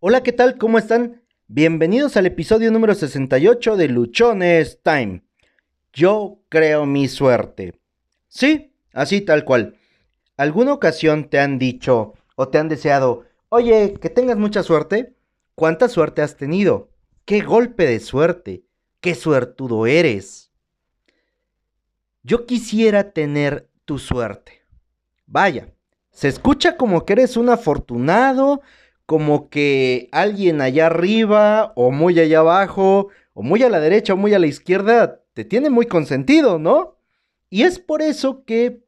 Hola, 0.00 0.22
¿qué 0.22 0.30
tal? 0.32 0.58
¿Cómo 0.58 0.78
están? 0.78 1.24
Bienvenidos 1.48 2.16
al 2.16 2.26
episodio 2.26 2.70
número 2.70 2.94
68 2.94 3.76
de 3.76 3.88
Luchones 3.88 4.78
Time. 4.80 5.24
Yo 5.92 6.38
creo 6.48 6.86
mi 6.86 7.08
suerte. 7.08 7.80
Sí, 8.28 8.72
así 8.92 9.22
tal 9.22 9.44
cual. 9.44 9.76
¿Alguna 10.36 10.72
ocasión 10.72 11.28
te 11.28 11.40
han 11.40 11.58
dicho 11.58 12.14
o 12.36 12.46
te 12.46 12.58
han 12.58 12.68
deseado, 12.68 13.24
oye, 13.48 13.94
que 14.00 14.08
tengas 14.08 14.36
mucha 14.36 14.62
suerte? 14.62 15.16
¿Cuánta 15.56 15.88
suerte 15.88 16.22
has 16.22 16.36
tenido? 16.36 16.92
¿Qué 17.24 17.40
golpe 17.40 17.84
de 17.84 17.98
suerte? 17.98 18.62
¿Qué 19.00 19.16
suertudo 19.16 19.88
eres? 19.88 20.52
Yo 22.22 22.46
quisiera 22.46 23.10
tener 23.10 23.68
tu 23.84 23.98
suerte. 23.98 24.62
Vaya, 25.26 25.74
se 26.12 26.28
escucha 26.28 26.76
como 26.76 27.04
que 27.04 27.14
eres 27.14 27.36
un 27.36 27.48
afortunado, 27.48 28.62
como 29.08 29.48
que 29.48 30.10
alguien 30.12 30.60
allá 30.60 30.84
arriba 30.84 31.72
o 31.76 31.90
muy 31.90 32.20
allá 32.20 32.40
abajo, 32.40 33.08
o 33.32 33.42
muy 33.42 33.62
a 33.62 33.70
la 33.70 33.80
derecha 33.80 34.12
o 34.12 34.18
muy 34.18 34.34
a 34.34 34.38
la 34.38 34.48
izquierda, 34.48 35.24
te 35.32 35.46
tiene 35.46 35.70
muy 35.70 35.86
consentido, 35.86 36.58
¿no? 36.58 36.98
Y 37.48 37.62
es 37.62 37.78
por 37.78 38.02
eso 38.02 38.44
que 38.44 38.84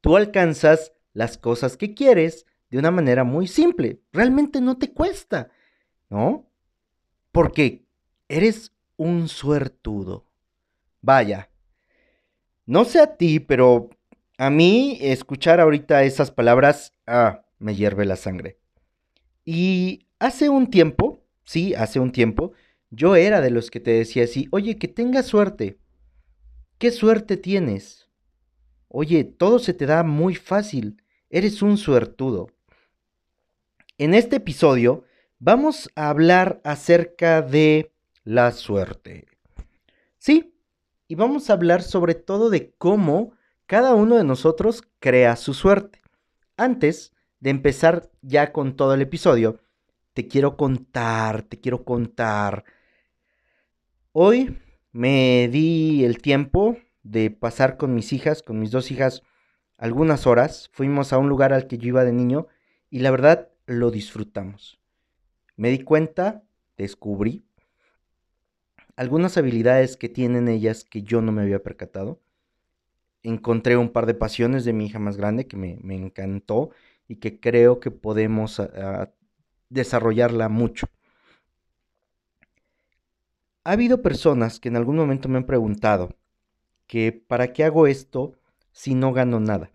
tú 0.00 0.16
alcanzas 0.16 0.92
las 1.14 1.36
cosas 1.36 1.76
que 1.76 1.94
quieres 1.94 2.46
de 2.70 2.78
una 2.78 2.92
manera 2.92 3.24
muy 3.24 3.48
simple. 3.48 4.00
Realmente 4.12 4.60
no 4.60 4.78
te 4.78 4.92
cuesta, 4.92 5.50
¿no? 6.08 6.48
Porque 7.32 7.88
eres 8.28 8.70
un 8.96 9.26
suertudo. 9.26 10.26
Vaya, 11.00 11.50
no 12.66 12.84
sé 12.84 13.00
a 13.00 13.16
ti, 13.16 13.40
pero 13.40 13.90
a 14.36 14.48
mí 14.48 14.96
escuchar 15.00 15.58
ahorita 15.58 16.04
esas 16.04 16.30
palabras, 16.30 16.94
ah, 17.08 17.42
me 17.58 17.74
hierve 17.74 18.04
la 18.04 18.14
sangre. 18.14 18.58
Y 19.50 20.06
hace 20.18 20.50
un 20.50 20.68
tiempo, 20.68 21.24
sí, 21.42 21.72
hace 21.72 22.00
un 22.00 22.12
tiempo, 22.12 22.52
yo 22.90 23.16
era 23.16 23.40
de 23.40 23.50
los 23.50 23.70
que 23.70 23.80
te 23.80 23.92
decía 23.92 24.24
así, 24.24 24.46
oye, 24.50 24.76
que 24.76 24.88
tengas 24.88 25.24
suerte. 25.24 25.78
¿Qué 26.76 26.90
suerte 26.90 27.38
tienes? 27.38 28.10
Oye, 28.88 29.24
todo 29.24 29.58
se 29.58 29.72
te 29.72 29.86
da 29.86 30.02
muy 30.02 30.34
fácil. 30.34 31.02
Eres 31.30 31.62
un 31.62 31.78
suertudo. 31.78 32.50
En 33.96 34.12
este 34.12 34.36
episodio 34.36 35.04
vamos 35.38 35.88
a 35.94 36.10
hablar 36.10 36.60
acerca 36.62 37.40
de 37.40 37.90
la 38.24 38.52
suerte. 38.52 39.28
Sí, 40.18 40.52
y 41.06 41.14
vamos 41.14 41.48
a 41.48 41.54
hablar 41.54 41.80
sobre 41.80 42.14
todo 42.14 42.50
de 42.50 42.74
cómo 42.76 43.32
cada 43.64 43.94
uno 43.94 44.16
de 44.16 44.24
nosotros 44.24 44.82
crea 44.98 45.36
su 45.36 45.54
suerte. 45.54 46.02
Antes, 46.58 47.14
de 47.40 47.50
empezar 47.50 48.10
ya 48.22 48.52
con 48.52 48.76
todo 48.76 48.94
el 48.94 49.02
episodio, 49.02 49.60
te 50.12 50.26
quiero 50.26 50.56
contar, 50.56 51.42
te 51.42 51.60
quiero 51.60 51.84
contar. 51.84 52.64
Hoy 54.12 54.58
me 54.92 55.48
di 55.48 56.04
el 56.04 56.20
tiempo 56.20 56.76
de 57.02 57.30
pasar 57.30 57.76
con 57.76 57.94
mis 57.94 58.12
hijas, 58.12 58.42
con 58.42 58.58
mis 58.58 58.70
dos 58.70 58.90
hijas, 58.90 59.22
algunas 59.76 60.26
horas. 60.26 60.70
Fuimos 60.72 61.12
a 61.12 61.18
un 61.18 61.28
lugar 61.28 61.52
al 61.52 61.66
que 61.66 61.78
yo 61.78 61.88
iba 61.88 62.04
de 62.04 62.12
niño 62.12 62.48
y 62.90 63.00
la 63.00 63.10
verdad 63.10 63.48
lo 63.66 63.90
disfrutamos. 63.90 64.80
Me 65.56 65.70
di 65.70 65.80
cuenta, 65.80 66.42
descubrí 66.76 67.44
algunas 68.96 69.36
habilidades 69.36 69.96
que 69.96 70.08
tienen 70.08 70.48
ellas 70.48 70.84
que 70.84 71.02
yo 71.02 71.20
no 71.20 71.30
me 71.30 71.42
había 71.42 71.62
percatado. 71.62 72.20
Encontré 73.22 73.76
un 73.76 73.90
par 73.90 74.06
de 74.06 74.14
pasiones 74.14 74.64
de 74.64 74.72
mi 74.72 74.86
hija 74.86 74.98
más 74.98 75.16
grande 75.16 75.46
que 75.46 75.56
me, 75.56 75.78
me 75.82 75.94
encantó 75.94 76.70
y 77.08 77.16
que 77.16 77.40
creo 77.40 77.80
que 77.80 77.90
podemos 77.90 78.60
ah, 78.60 78.70
ah, 78.76 79.10
desarrollarla 79.70 80.48
mucho. 80.48 80.86
Ha 83.64 83.72
habido 83.72 84.02
personas 84.02 84.60
que 84.60 84.68
en 84.68 84.76
algún 84.76 84.96
momento 84.96 85.28
me 85.28 85.38
han 85.38 85.46
preguntado 85.46 86.14
que 86.86 87.12
para 87.12 87.52
qué 87.52 87.64
hago 87.64 87.86
esto 87.86 88.34
si 88.72 88.94
no 88.94 89.12
gano 89.12 89.40
nada. 89.40 89.70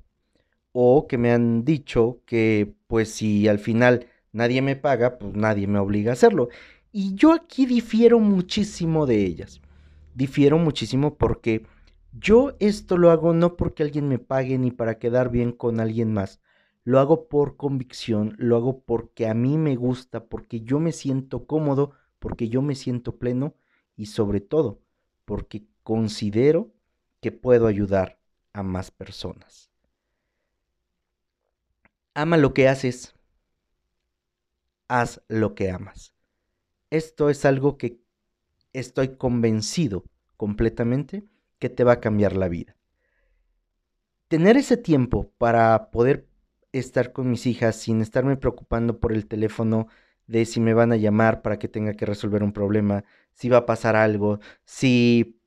O 0.72 1.08
que 1.08 1.18
me 1.18 1.32
han 1.32 1.66
dicho 1.66 2.22
que 2.26 2.74
pues 2.88 3.10
si 3.10 3.48
al 3.48 3.60
final 3.60 4.08
nadie 4.32 4.62
me 4.62 4.76
paga, 4.76 5.20
pues 5.20 5.36
nadie 5.36 5.68
me 5.68 5.80
obliga 5.80 6.12
a 6.12 6.14
hacerlo. 6.14 6.50
Y 6.92 7.16
yo 7.16 7.34
aquí 7.34 7.66
difiero 7.66 8.20
muchísimo 8.20 9.06
de 9.06 9.24
ellas. 9.26 9.62
Difiero 10.16 10.58
muchísimo 10.58 11.16
porque 11.16 11.66
yo 12.12 12.56
esto 12.60 12.98
lo 12.98 13.12
hago 13.12 13.34
no 13.34 13.56
porque 13.58 13.84
alguien 13.84 14.08
me 14.08 14.20
pague 14.20 14.58
ni 14.58 14.72
para 14.72 15.00
quedar 15.00 15.30
bien 15.30 15.52
con 15.52 15.80
alguien 15.80 16.14
más. 16.14 16.40
Lo 16.84 17.00
hago 17.00 17.28
por 17.30 17.56
convicción, 17.56 18.36
lo 18.38 18.58
hago 18.58 18.82
porque 18.82 19.28
a 19.28 19.34
mí 19.34 19.58
me 19.58 19.76
gusta, 19.76 20.26
porque 20.26 20.62
yo 20.62 20.80
me 20.80 20.92
siento 20.92 21.46
cómodo, 21.46 21.92
porque 22.20 22.50
yo 22.50 22.62
me 22.62 22.76
siento 22.76 23.18
pleno 23.18 23.56
y 23.96 24.08
sobre 24.08 24.42
todo 24.42 24.82
porque 25.26 25.66
considero 25.84 26.72
que 27.22 27.32
puedo 27.32 27.68
ayudar 27.68 28.20
a 28.52 28.64
más 28.64 28.92
personas. 28.92 29.70
Ama 32.14 32.38
lo 32.38 32.54
que 32.54 32.68
haces. 32.68 33.16
Haz 34.88 35.22
lo 35.28 35.56
que 35.56 35.72
amas. 35.72 36.14
Esto 36.90 37.30
es 37.30 37.46
algo 37.46 37.78
que 37.78 38.00
estoy 38.74 39.18
convencido 39.18 40.04
completamente 40.38 41.24
que 41.58 41.70
te 41.70 41.84
va 41.84 41.94
a 41.94 42.00
cambiar 42.00 42.36
la 42.36 42.50
vida. 42.50 42.76
Tener 44.28 44.58
ese 44.58 44.78
tiempo 44.78 45.32
para 45.38 45.90
poder 45.90 46.28
estar 46.74 47.14
con 47.14 47.30
mis 47.30 47.46
hijas 47.46 47.78
sin 47.78 48.02
estarme 48.02 48.36
preocupando 48.36 49.00
por 49.00 49.14
el 49.14 49.28
teléfono 49.28 49.88
de 50.28 50.46
si 50.46 50.60
me 50.60 50.74
van 50.74 50.92
a 50.92 50.98
llamar 50.98 51.42
para 51.42 51.60
que 51.60 51.68
tenga 51.68 51.94
que 51.94 52.06
resolver 52.06 52.44
un 52.44 52.52
problema, 52.52 53.06
si 53.34 53.50
va 53.50 53.60
a 53.60 53.66
pasar 53.66 53.96
algo, 53.96 54.40
si 54.66 55.40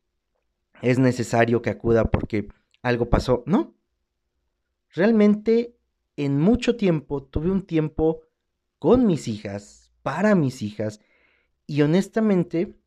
es 0.83 0.99
necesario 0.99 1.63
que 1.63 1.71
acuda 1.71 2.05
porque 2.11 2.49
algo 2.83 3.11
pasó. 3.11 3.43
No. 3.47 3.75
Realmente 4.91 5.77
en 6.17 6.39
mucho 6.39 6.77
tiempo 6.77 7.23
tuve 7.23 7.51
un 7.51 7.63
tiempo 7.63 8.23
con 8.79 9.07
mis 9.07 9.29
hijas, 9.29 9.93
para 10.03 10.35
mis 10.35 10.63
hijas, 10.63 11.01
y 11.67 11.83
honestamente 11.83 12.79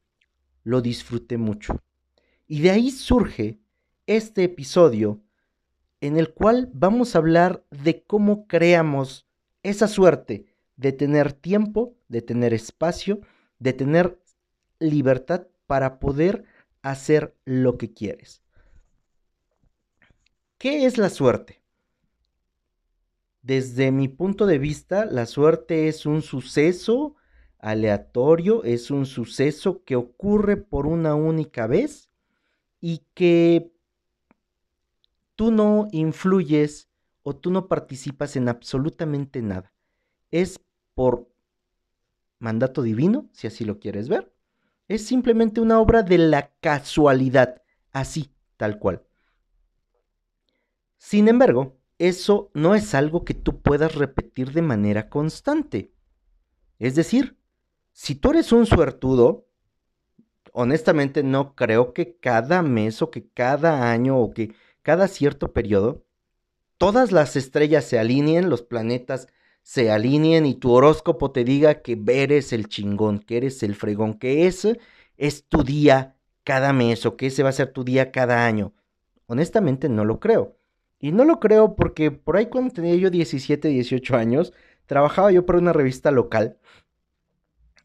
lo 0.63 0.81
disfruté 0.81 1.37
mucho. 1.37 1.81
Y 2.47 2.61
de 2.61 2.71
ahí 2.71 2.91
surge 2.91 3.59
este 4.07 4.43
episodio 4.43 5.21
en 6.01 6.17
el 6.17 6.33
cual 6.33 6.69
vamos 6.73 7.15
a 7.15 7.19
hablar 7.19 7.63
de 7.71 8.03
cómo 8.03 8.47
creamos 8.47 9.27
esa 9.63 9.87
suerte 9.87 10.45
de 10.77 10.93
tener 10.93 11.33
tiempo, 11.33 11.95
de 12.07 12.21
tener 12.21 12.53
espacio, 12.53 13.19
de 13.59 13.73
tener 13.73 14.19
libertad 14.79 15.47
para 15.67 15.99
poder 15.99 16.45
hacer 16.81 17.35
lo 17.45 17.77
que 17.77 17.93
quieres. 17.93 18.41
¿Qué 20.57 20.85
es 20.85 20.97
la 20.97 21.09
suerte? 21.09 21.61
Desde 23.41 23.91
mi 23.91 24.07
punto 24.07 24.45
de 24.45 24.57
vista, 24.57 25.05
la 25.05 25.25
suerte 25.25 25.87
es 25.87 26.05
un 26.05 26.21
suceso 26.21 27.15
aleatorio, 27.57 28.63
es 28.63 28.91
un 28.91 29.05
suceso 29.05 29.83
que 29.83 29.95
ocurre 29.95 30.57
por 30.57 30.85
una 30.87 31.15
única 31.15 31.67
vez 31.67 32.09
y 32.81 33.03
que 33.13 33.71
tú 35.39 35.51
no 35.51 35.87
influyes 35.93 36.89
o 37.23 37.33
tú 37.33 37.49
no 37.49 37.69
participas 37.69 38.35
en 38.35 38.49
absolutamente 38.49 39.41
nada. 39.41 39.71
Es 40.31 40.59
por 40.93 41.31
mandato 42.39 42.81
divino, 42.81 43.29
si 43.31 43.47
así 43.47 43.63
lo 43.63 43.79
quieres 43.79 44.09
ver. 44.09 44.33
Es 44.89 45.05
simplemente 45.05 45.61
una 45.61 45.79
obra 45.79 46.03
de 46.03 46.17
la 46.17 46.51
casualidad, 46.59 47.61
así, 47.93 48.33
tal 48.57 48.79
cual. 48.79 49.05
Sin 50.97 51.29
embargo, 51.29 51.77
eso 51.99 52.51
no 52.53 52.75
es 52.75 52.93
algo 52.93 53.23
que 53.23 53.33
tú 53.33 53.61
puedas 53.61 53.95
repetir 53.95 54.51
de 54.51 54.61
manera 54.61 55.07
constante. 55.07 55.93
Es 56.79 56.95
decir, 56.95 57.37
si 57.93 58.13
tú 58.13 58.31
eres 58.31 58.51
un 58.51 58.65
suertudo, 58.65 59.47
honestamente 60.51 61.23
no 61.23 61.55
creo 61.55 61.93
que 61.93 62.17
cada 62.17 62.61
mes 62.61 63.01
o 63.01 63.09
que 63.09 63.29
cada 63.29 63.89
año 63.89 64.17
o 64.17 64.33
que 64.33 64.53
cada 64.81 65.07
cierto 65.07 65.53
periodo, 65.53 66.05
todas 66.77 67.11
las 67.11 67.35
estrellas 67.35 67.85
se 67.85 67.99
alineen, 67.99 68.49
los 68.49 68.61
planetas 68.61 69.27
se 69.61 69.91
alineen 69.91 70.45
y 70.45 70.55
tu 70.55 70.71
horóscopo 70.71 71.31
te 71.31 71.43
diga 71.43 71.81
que 71.81 72.01
eres 72.07 72.53
el 72.53 72.67
chingón, 72.67 73.19
que 73.19 73.37
eres 73.37 73.61
el 73.63 73.75
fregón, 73.75 74.15
que 74.15 74.47
ese 74.47 74.79
es 75.17 75.47
tu 75.47 75.63
día 75.63 76.15
cada 76.43 76.73
mes 76.73 77.05
o 77.05 77.17
que 77.17 77.27
ese 77.27 77.43
va 77.43 77.49
a 77.49 77.53
ser 77.53 77.71
tu 77.71 77.83
día 77.83 78.11
cada 78.11 78.45
año. 78.45 78.73
Honestamente 79.27 79.89
no 79.89 80.05
lo 80.05 80.19
creo. 80.19 80.57
Y 80.99 81.11
no 81.11 81.23
lo 81.23 81.39
creo 81.39 81.75
porque 81.75 82.11
por 82.11 82.37
ahí 82.37 82.47
cuando 82.47 82.73
tenía 82.73 82.95
yo 82.95 83.09
17, 83.09 83.67
18 83.67 84.15
años, 84.15 84.53
trabajaba 84.85 85.31
yo 85.31 85.45
para 85.45 85.59
una 85.59 85.71
revista 85.73 86.11
local. 86.11 86.57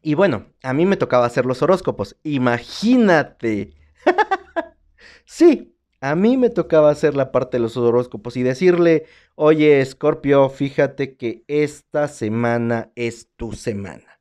Y 0.01 0.15
bueno, 0.15 0.47
a 0.63 0.73
mí 0.73 0.85
me 0.85 0.97
tocaba 0.97 1.25
hacer 1.25 1.45
los 1.45 1.61
horóscopos. 1.61 2.17
Imagínate. 2.23 3.73
sí, 5.25 5.74
a 6.05 6.13
mí 6.13 6.37
me 6.37 6.51
tocaba 6.51 6.91
hacer 6.91 7.15
la 7.15 7.31
parte 7.31 7.57
de 7.57 7.61
los 7.61 7.77
horóscopos 7.77 8.37
y 8.37 8.43
decirle, 8.43 9.07
oye, 9.33 9.83
Scorpio, 9.83 10.49
fíjate 10.49 11.17
que 11.17 11.43
esta 11.47 12.07
semana 12.07 12.91
es 12.93 13.31
tu 13.35 13.53
semana. 13.53 14.19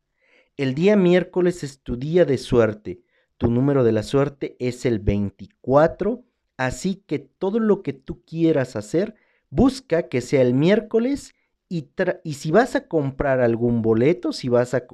El 0.56 0.74
día 0.74 0.96
miércoles 0.96 1.62
es 1.62 1.82
tu 1.82 1.98
día 1.98 2.24
de 2.24 2.38
suerte. 2.38 3.02
Tu 3.36 3.50
número 3.50 3.84
de 3.84 3.92
la 3.92 4.02
suerte 4.02 4.56
es 4.58 4.86
el 4.86 4.98
24. 4.98 6.24
Así 6.56 7.04
que 7.06 7.18
todo 7.18 7.58
lo 7.58 7.82
que 7.82 7.92
tú 7.92 8.24
quieras 8.24 8.76
hacer, 8.76 9.14
busca 9.50 10.04
que 10.04 10.22
sea 10.22 10.40
el 10.40 10.54
miércoles 10.54 11.34
y, 11.68 11.90
y 12.22 12.32
si 12.32 12.50
vas 12.50 12.76
a 12.76 12.88
comprar 12.88 13.42
algún 13.42 13.82
boleto, 13.82 14.32
si 14.32 14.48
vas 14.48 14.72
a 14.72 14.86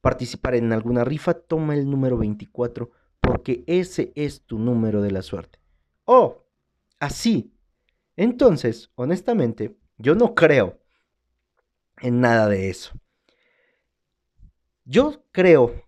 participar 0.00 0.56
en 0.56 0.72
alguna 0.72 1.04
rifa, 1.04 1.34
toma 1.34 1.76
el 1.76 1.88
número 1.88 2.18
24 2.18 2.90
porque 3.20 3.62
ese 3.68 4.12
es 4.16 4.40
tu 4.40 4.58
número 4.58 5.00
de 5.00 5.12
la 5.12 5.22
suerte. 5.22 5.63
Oh, 6.04 6.44
así. 6.98 7.52
Entonces, 8.16 8.90
honestamente, 8.94 9.76
yo 9.98 10.14
no 10.14 10.34
creo 10.34 10.78
en 12.00 12.20
nada 12.20 12.48
de 12.48 12.70
eso. 12.70 12.92
Yo 14.84 15.24
creo, 15.32 15.84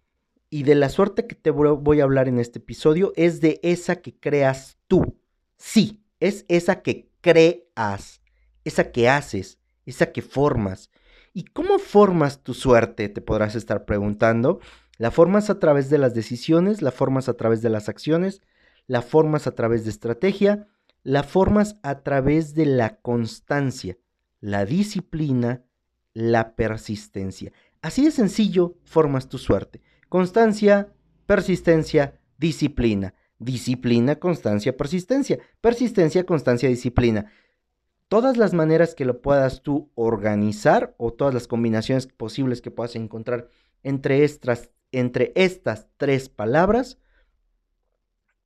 y 0.48 0.62
de 0.62 0.74
la 0.74 0.88
suerte 0.88 1.26
que 1.26 1.34
te 1.34 1.50
voy 1.50 2.00
a 2.00 2.04
hablar 2.04 2.28
en 2.28 2.38
este 2.38 2.58
episodio, 2.58 3.12
es 3.16 3.40
de 3.40 3.60
esa 3.62 3.96
que 3.96 4.18
creas 4.18 4.78
tú. 4.88 5.18
Sí, 5.56 6.02
es 6.18 6.44
esa 6.48 6.82
que 6.82 7.10
creas, 7.20 8.22
esa 8.64 8.90
que 8.90 9.08
haces, 9.08 9.58
esa 9.84 10.12
que 10.12 10.22
formas. 10.22 10.90
¿Y 11.34 11.44
cómo 11.44 11.78
formas 11.78 12.42
tu 12.42 12.54
suerte? 12.54 13.10
Te 13.10 13.20
podrás 13.20 13.54
estar 13.54 13.84
preguntando. 13.84 14.60
La 14.96 15.10
formas 15.10 15.50
a 15.50 15.58
través 15.58 15.90
de 15.90 15.98
las 15.98 16.14
decisiones, 16.14 16.80
la 16.80 16.90
formas 16.90 17.28
a 17.28 17.34
través 17.34 17.60
de 17.60 17.68
las 17.68 17.90
acciones, 17.90 18.40
la 18.86 19.02
formas 19.02 19.46
a 19.46 19.54
través 19.54 19.84
de 19.84 19.90
estrategia, 19.90 20.68
la 21.02 21.22
formas 21.22 21.76
a 21.82 22.00
través 22.00 22.54
de 22.54 22.66
la 22.66 22.96
constancia, 22.96 23.96
la 24.40 24.64
disciplina, 24.64 25.64
la 26.12 26.56
persistencia. 26.56 27.52
Así 27.82 28.04
de 28.04 28.10
sencillo 28.10 28.76
formas 28.84 29.28
tu 29.28 29.38
suerte. 29.38 29.82
Constancia, 30.08 30.92
persistencia, 31.26 32.18
disciplina. 32.38 33.14
Disciplina, 33.38 34.16
constancia, 34.16 34.76
persistencia. 34.76 35.38
Persistencia, 35.60 36.24
constancia, 36.24 36.68
disciplina. 36.68 37.30
Todas 38.08 38.36
las 38.36 38.54
maneras 38.54 38.94
que 38.94 39.04
lo 39.04 39.20
puedas 39.20 39.62
tú 39.62 39.90
organizar 39.94 40.94
o 40.96 41.12
todas 41.12 41.34
las 41.34 41.46
combinaciones 41.46 42.06
posibles 42.06 42.62
que 42.62 42.70
puedas 42.70 42.96
encontrar 42.96 43.48
entre 43.82 44.24
estas, 44.24 44.70
entre 44.90 45.32
estas 45.34 45.88
tres 45.96 46.28
palabras 46.28 46.98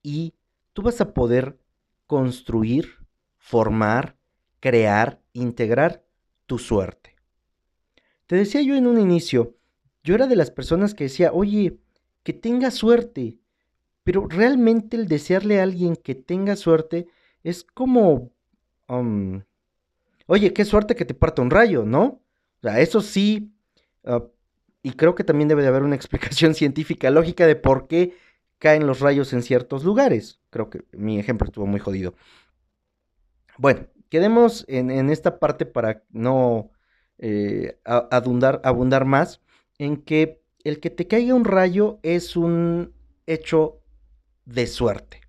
y 0.03 0.35
tú 0.73 0.83
vas 0.83 1.01
a 1.01 1.13
poder 1.13 1.59
construir, 2.07 2.99
formar, 3.39 4.17
crear, 4.61 5.21
integrar 5.33 6.05
tu 6.47 6.59
suerte. 6.59 7.17
Te 8.27 8.37
decía 8.37 8.63
yo 8.63 8.77
en 8.77 8.87
un 8.87 8.99
inicio, 8.99 9.57
yo 10.03 10.15
era 10.15 10.27
de 10.27 10.37
las 10.37 10.51
personas 10.51 10.95
que 10.95 11.05
decía, 11.05 11.33
oye, 11.33 11.79
que 12.23 12.33
tenga 12.33 12.71
suerte, 12.71 13.39
pero 14.05 14.27
realmente 14.29 14.97
el 14.97 15.09
desearle 15.09 15.61
a 15.61 15.65
alguien 15.65 15.97
que 15.97 16.15
tenga 16.15 16.57
suerte 16.57 17.07
es 17.43 17.65
como, 17.65 18.31
um, 18.89 19.43
oye, 20.27 20.53
qué 20.53 20.65
suerte 20.65 20.95
que 20.95 21.05
te 21.05 21.15
parta 21.15 21.43
un 21.43 21.51
rayo, 21.51 21.85
¿no? 21.85 22.21
O 22.59 22.61
sea, 22.63 22.81
eso 22.81 23.01
sí, 23.01 23.53
uh, 24.05 24.21
y 24.83 24.93
creo 24.93 25.15
que 25.15 25.25
también 25.25 25.49
debe 25.49 25.63
de 25.63 25.69
haber 25.69 25.83
una 25.83 25.97
explicación 25.97 26.55
científica 26.55 27.11
lógica 27.11 27.47
de 27.47 27.57
por 27.57 27.87
qué 27.89 28.17
caen 28.61 28.87
los 28.87 29.01
rayos 29.01 29.33
en 29.33 29.43
ciertos 29.43 29.83
lugares. 29.83 30.39
Creo 30.51 30.71
que 30.71 30.85
mi 30.93 31.19
ejemplo 31.19 31.47
estuvo 31.47 31.67
muy 31.67 31.81
jodido. 31.81 32.15
Bueno, 33.59 33.89
quedemos 34.11 34.65
en, 34.69 35.11
esta 35.11 35.41
parte 35.41 35.67
para 35.67 36.05
no 36.11 36.71
eh, 37.19 37.81
abundar, 37.85 38.61
abundar 38.63 39.07
más, 39.07 39.41
en 39.79 39.97
que 39.97 40.43
el 40.63 40.79
que 40.79 40.91
te 40.91 41.09
caiga 41.09 41.35
un 41.35 41.45
rayo 41.45 41.99
es 42.03 42.37
un 42.37 42.93
hecho 43.27 43.81
de 44.45 44.67
suerte. 44.67 45.23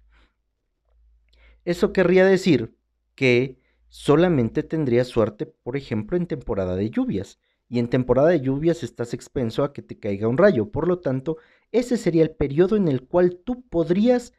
Eso 1.63 1.93
querría 1.93 2.25
decir 2.25 2.75
que 3.15 3.59
solamente 3.87 4.61
tendrías 4.63 5.07
suerte, 5.07 5.45
por 5.45 5.77
ejemplo, 5.77 6.17
en 6.17 6.27
temporada 6.27 6.75
de 6.75 6.89
lluvias. 6.89 7.39
Y 7.71 7.79
en 7.79 7.87
temporada 7.87 8.27
de 8.27 8.41
lluvias 8.41 8.83
estás 8.83 9.13
expenso 9.13 9.63
a 9.63 9.71
que 9.71 9.81
te 9.81 9.97
caiga 9.97 10.27
un 10.27 10.37
rayo. 10.37 10.69
Por 10.71 10.89
lo 10.89 10.99
tanto, 10.99 11.37
ese 11.71 11.95
sería 11.95 12.21
el 12.21 12.31
periodo 12.31 12.75
en 12.75 12.89
el 12.89 13.03
cual 13.07 13.39
tú 13.45 13.61
podrías 13.61 14.33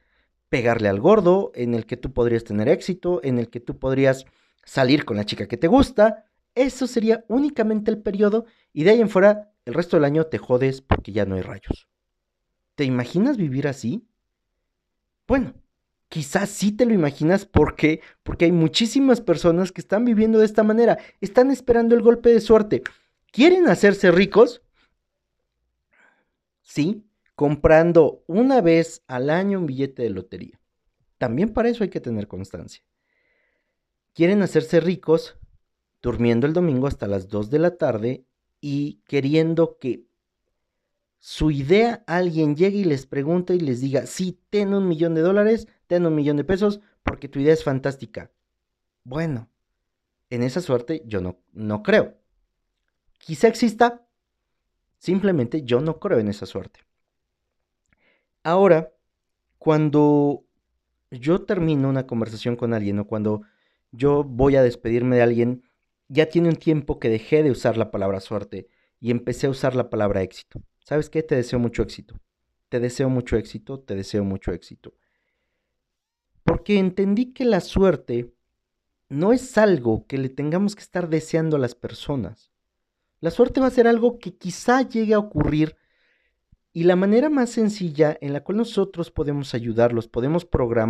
pegarle 0.50 0.90
al 0.90 1.00
gordo, 1.00 1.50
en 1.54 1.72
el 1.72 1.86
que 1.86 1.96
tú 1.96 2.12
podrías 2.12 2.44
tener 2.44 2.68
éxito, 2.68 3.20
en 3.24 3.38
el 3.38 3.48
que 3.48 3.58
tú 3.58 3.78
podrías 3.78 4.26
salir 4.66 5.06
con 5.06 5.16
la 5.16 5.24
chica 5.24 5.48
que 5.48 5.56
te 5.56 5.66
gusta. 5.66 6.26
Eso 6.54 6.86
sería 6.86 7.24
únicamente 7.28 7.90
el 7.90 8.02
periodo 8.02 8.44
y 8.74 8.84
de 8.84 8.90
ahí 8.90 9.00
en 9.00 9.08
fuera 9.08 9.50
el 9.64 9.72
resto 9.72 9.96
del 9.96 10.04
año 10.04 10.26
te 10.26 10.36
jodes 10.36 10.82
porque 10.82 11.12
ya 11.12 11.24
no 11.24 11.36
hay 11.36 11.40
rayos. 11.40 11.88
¿Te 12.74 12.84
imaginas 12.84 13.38
vivir 13.38 13.66
así? 13.66 14.06
Bueno, 15.26 15.54
quizás 16.10 16.50
sí 16.50 16.70
te 16.70 16.84
lo 16.84 16.92
imaginas 16.92 17.46
porque 17.46 18.02
porque 18.24 18.44
hay 18.44 18.52
muchísimas 18.52 19.22
personas 19.22 19.72
que 19.72 19.80
están 19.80 20.04
viviendo 20.04 20.38
de 20.38 20.44
esta 20.44 20.62
manera, 20.62 20.98
están 21.22 21.50
esperando 21.50 21.94
el 21.94 22.02
golpe 22.02 22.28
de 22.28 22.42
suerte. 22.42 22.82
¿Quieren 23.32 23.66
hacerse 23.66 24.10
ricos? 24.10 24.62
Sí, 26.60 27.04
comprando 27.34 28.22
una 28.26 28.60
vez 28.60 29.02
al 29.06 29.30
año 29.30 29.58
un 29.58 29.66
billete 29.66 30.02
de 30.02 30.10
lotería. 30.10 30.60
También 31.16 31.52
para 31.52 31.70
eso 31.70 31.82
hay 31.82 31.88
que 31.88 32.00
tener 32.00 32.28
constancia. 32.28 32.84
Quieren 34.12 34.42
hacerse 34.42 34.80
ricos 34.80 35.38
durmiendo 36.02 36.46
el 36.46 36.52
domingo 36.52 36.86
hasta 36.86 37.06
las 37.06 37.28
2 37.28 37.48
de 37.48 37.58
la 37.58 37.78
tarde 37.78 38.26
y 38.60 39.00
queriendo 39.06 39.78
que 39.78 40.04
su 41.18 41.50
idea 41.50 42.04
alguien 42.06 42.54
llegue 42.54 42.78
y 42.78 42.84
les 42.84 43.06
pregunte 43.06 43.54
y 43.54 43.60
les 43.60 43.80
diga, 43.80 44.04
sí, 44.04 44.42
ten 44.50 44.74
un 44.74 44.88
millón 44.88 45.14
de 45.14 45.22
dólares, 45.22 45.68
ten 45.86 46.04
un 46.04 46.14
millón 46.14 46.36
de 46.36 46.44
pesos, 46.44 46.80
porque 47.02 47.28
tu 47.28 47.38
idea 47.38 47.54
es 47.54 47.64
fantástica. 47.64 48.30
Bueno, 49.04 49.48
en 50.28 50.42
esa 50.42 50.60
suerte 50.60 51.02
yo 51.06 51.22
no, 51.22 51.38
no 51.52 51.82
creo. 51.82 52.21
Quizá 53.22 53.46
exista, 53.46 54.04
simplemente 54.98 55.62
yo 55.62 55.80
no 55.80 56.00
creo 56.00 56.18
en 56.18 56.26
esa 56.26 56.44
suerte. 56.44 56.80
Ahora, 58.42 58.92
cuando 59.58 60.44
yo 61.12 61.42
termino 61.42 61.88
una 61.88 62.04
conversación 62.08 62.56
con 62.56 62.74
alguien 62.74 62.98
o 62.98 63.06
cuando 63.06 63.42
yo 63.92 64.24
voy 64.24 64.56
a 64.56 64.62
despedirme 64.62 65.14
de 65.14 65.22
alguien, 65.22 65.62
ya 66.08 66.26
tiene 66.26 66.48
un 66.48 66.56
tiempo 66.56 66.98
que 66.98 67.08
dejé 67.08 67.44
de 67.44 67.52
usar 67.52 67.76
la 67.76 67.92
palabra 67.92 68.18
suerte 68.18 68.66
y 68.98 69.12
empecé 69.12 69.46
a 69.46 69.50
usar 69.50 69.76
la 69.76 69.88
palabra 69.88 70.22
éxito. 70.22 70.60
¿Sabes 70.84 71.08
qué? 71.08 71.22
Te 71.22 71.36
deseo 71.36 71.60
mucho 71.60 71.82
éxito. 71.82 72.18
Te 72.68 72.80
deseo 72.80 73.08
mucho 73.08 73.36
éxito, 73.36 73.78
te 73.78 73.94
deseo 73.94 74.24
mucho 74.24 74.50
éxito. 74.50 74.94
Porque 76.42 76.78
entendí 76.78 77.32
que 77.32 77.44
la 77.44 77.60
suerte 77.60 78.34
no 79.08 79.32
es 79.32 79.56
algo 79.58 80.06
que 80.08 80.18
le 80.18 80.28
tengamos 80.28 80.74
que 80.74 80.82
estar 80.82 81.08
deseando 81.08 81.56
a 81.56 81.60
las 81.60 81.76
personas. 81.76 82.51
La 83.22 83.30
suerte 83.30 83.60
va 83.60 83.68
a 83.68 83.70
ser 83.70 83.86
algo 83.86 84.18
que 84.18 84.34
quizá 84.34 84.82
llegue 84.82 85.14
a 85.14 85.20
ocurrir 85.20 85.76
y 86.72 86.82
la 86.82 86.96
manera 86.96 87.30
más 87.30 87.50
sencilla 87.50 88.18
en 88.20 88.32
la 88.32 88.42
cual 88.42 88.58
nosotros 88.58 89.12
podemos 89.12 89.54
ayudarlos, 89.54 90.08
podemos 90.08 90.48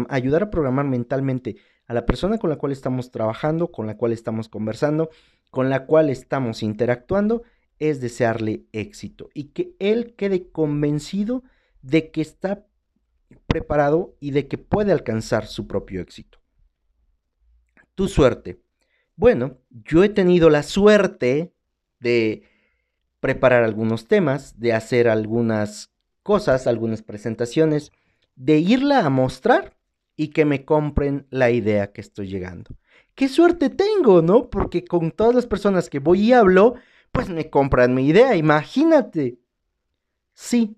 ayudar 0.08 0.42
a 0.42 0.50
programar 0.50 0.86
mentalmente 0.86 1.56
a 1.86 1.92
la 1.92 2.06
persona 2.06 2.38
con 2.38 2.48
la 2.48 2.56
cual 2.56 2.72
estamos 2.72 3.10
trabajando, 3.10 3.70
con 3.70 3.86
la 3.86 3.98
cual 3.98 4.12
estamos 4.12 4.48
conversando, 4.48 5.10
con 5.50 5.68
la 5.68 5.84
cual 5.84 6.08
estamos 6.08 6.62
interactuando, 6.62 7.42
es 7.78 8.00
desearle 8.00 8.64
éxito 8.72 9.28
y 9.34 9.48
que 9.48 9.76
él 9.78 10.14
quede 10.16 10.48
convencido 10.48 11.42
de 11.82 12.10
que 12.10 12.22
está 12.22 12.64
preparado 13.46 14.16
y 14.20 14.30
de 14.30 14.48
que 14.48 14.56
puede 14.56 14.92
alcanzar 14.92 15.46
su 15.46 15.66
propio 15.66 16.00
éxito. 16.00 16.38
Tu 17.94 18.08
suerte. 18.08 18.62
Bueno, 19.16 19.58
yo 19.68 20.02
he 20.02 20.08
tenido 20.08 20.48
la 20.48 20.62
suerte 20.62 21.51
de 22.02 22.42
preparar 23.20 23.62
algunos 23.62 24.08
temas, 24.08 24.58
de 24.58 24.72
hacer 24.72 25.08
algunas 25.08 25.90
cosas, 26.22 26.66
algunas 26.66 27.02
presentaciones, 27.02 27.92
de 28.34 28.58
irla 28.58 29.06
a 29.06 29.10
mostrar 29.10 29.76
y 30.16 30.28
que 30.28 30.44
me 30.44 30.64
compren 30.64 31.26
la 31.30 31.50
idea 31.50 31.92
que 31.92 32.00
estoy 32.00 32.26
llegando. 32.26 32.76
Qué 33.14 33.28
suerte 33.28 33.70
tengo, 33.70 34.22
¿no? 34.22 34.50
Porque 34.50 34.84
con 34.84 35.12
todas 35.12 35.34
las 35.34 35.46
personas 35.46 35.88
que 35.88 36.00
voy 36.00 36.22
y 36.22 36.32
hablo, 36.32 36.74
pues 37.12 37.28
me 37.28 37.48
compran 37.48 37.94
mi 37.94 38.08
idea, 38.08 38.34
imagínate. 38.34 39.38
Sí, 40.34 40.76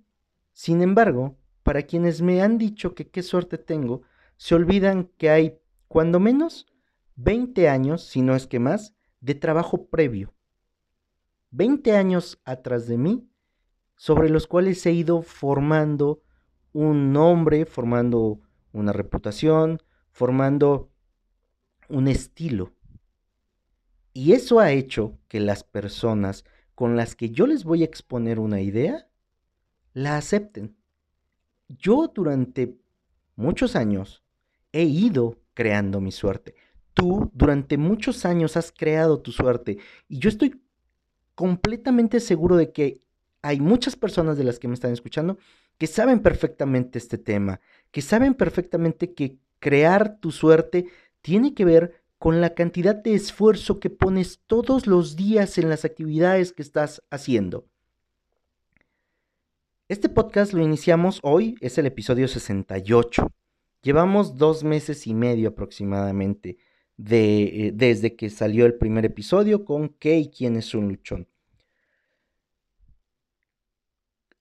sin 0.52 0.82
embargo, 0.82 1.38
para 1.62 1.82
quienes 1.82 2.20
me 2.20 2.42
han 2.42 2.58
dicho 2.58 2.94
que 2.94 3.08
qué 3.08 3.22
suerte 3.22 3.56
tengo, 3.56 4.02
se 4.36 4.54
olvidan 4.54 5.10
que 5.16 5.30
hay, 5.30 5.58
cuando 5.88 6.20
menos, 6.20 6.66
20 7.16 7.68
años, 7.68 8.04
si 8.04 8.20
no 8.20 8.36
es 8.36 8.46
que 8.46 8.58
más, 8.58 8.94
de 9.20 9.34
trabajo 9.34 9.86
previo 9.86 10.33
20 11.54 11.92
años 11.92 12.40
atrás 12.44 12.88
de 12.88 12.98
mí, 12.98 13.28
sobre 13.94 14.28
los 14.28 14.48
cuales 14.48 14.84
he 14.86 14.92
ido 14.92 15.22
formando 15.22 16.22
un 16.72 17.12
nombre, 17.12 17.64
formando 17.64 18.40
una 18.72 18.92
reputación, 18.92 19.80
formando 20.10 20.90
un 21.88 22.08
estilo. 22.08 22.72
Y 24.12 24.32
eso 24.32 24.58
ha 24.58 24.72
hecho 24.72 25.16
que 25.28 25.38
las 25.38 25.62
personas 25.62 26.44
con 26.74 26.96
las 26.96 27.14
que 27.14 27.30
yo 27.30 27.46
les 27.46 27.62
voy 27.62 27.82
a 27.82 27.86
exponer 27.86 28.40
una 28.40 28.60
idea, 28.60 29.08
la 29.92 30.16
acepten. 30.16 30.76
Yo 31.68 32.10
durante 32.12 32.76
muchos 33.36 33.76
años 33.76 34.24
he 34.72 34.82
ido 34.82 35.38
creando 35.54 36.00
mi 36.00 36.10
suerte. 36.10 36.56
Tú 36.94 37.30
durante 37.32 37.78
muchos 37.78 38.24
años 38.24 38.56
has 38.56 38.72
creado 38.72 39.20
tu 39.20 39.30
suerte 39.30 39.78
y 40.08 40.18
yo 40.18 40.28
estoy 40.28 40.63
completamente 41.34 42.20
seguro 42.20 42.56
de 42.56 42.72
que 42.72 43.00
hay 43.42 43.60
muchas 43.60 43.96
personas 43.96 44.38
de 44.38 44.44
las 44.44 44.58
que 44.58 44.68
me 44.68 44.74
están 44.74 44.92
escuchando 44.92 45.38
que 45.78 45.86
saben 45.86 46.20
perfectamente 46.20 46.98
este 46.98 47.18
tema, 47.18 47.60
que 47.90 48.00
saben 48.00 48.34
perfectamente 48.34 49.12
que 49.12 49.38
crear 49.58 50.18
tu 50.18 50.30
suerte 50.30 50.86
tiene 51.20 51.54
que 51.54 51.64
ver 51.64 52.02
con 52.18 52.40
la 52.40 52.54
cantidad 52.54 52.94
de 52.94 53.14
esfuerzo 53.14 53.80
que 53.80 53.90
pones 53.90 54.40
todos 54.46 54.86
los 54.86 55.16
días 55.16 55.58
en 55.58 55.68
las 55.68 55.84
actividades 55.84 56.52
que 56.52 56.62
estás 56.62 57.02
haciendo. 57.10 57.66
Este 59.88 60.08
podcast 60.08 60.54
lo 60.54 60.62
iniciamos 60.62 61.20
hoy, 61.22 61.56
es 61.60 61.76
el 61.76 61.84
episodio 61.84 62.26
68. 62.26 63.30
Llevamos 63.82 64.38
dos 64.38 64.64
meses 64.64 65.06
y 65.06 65.12
medio 65.12 65.50
aproximadamente 65.50 66.56
de, 66.96 67.66
eh, 67.68 67.72
desde 67.74 68.16
que 68.16 68.30
salió 68.30 68.66
el 68.66 68.74
primer 68.74 69.04
episodio 69.04 69.64
con 69.64 69.88
qué 69.88 70.18
y 70.18 70.28
quién 70.28 70.56
es 70.56 70.74
un 70.74 70.88
luchón. 70.88 71.28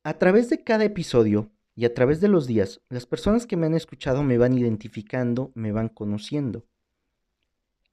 A 0.03 0.17
través 0.17 0.49
de 0.49 0.63
cada 0.63 0.83
episodio 0.83 1.49
y 1.75 1.85
a 1.85 1.93
través 1.93 2.19
de 2.21 2.27
los 2.27 2.45
días, 2.45 2.81
las 2.89 3.05
personas 3.05 3.45
que 3.45 3.57
me 3.57 3.65
han 3.65 3.73
escuchado 3.73 4.23
me 4.23 4.37
van 4.37 4.57
identificando, 4.57 5.51
me 5.55 5.71
van 5.71 5.89
conociendo. 5.89 6.65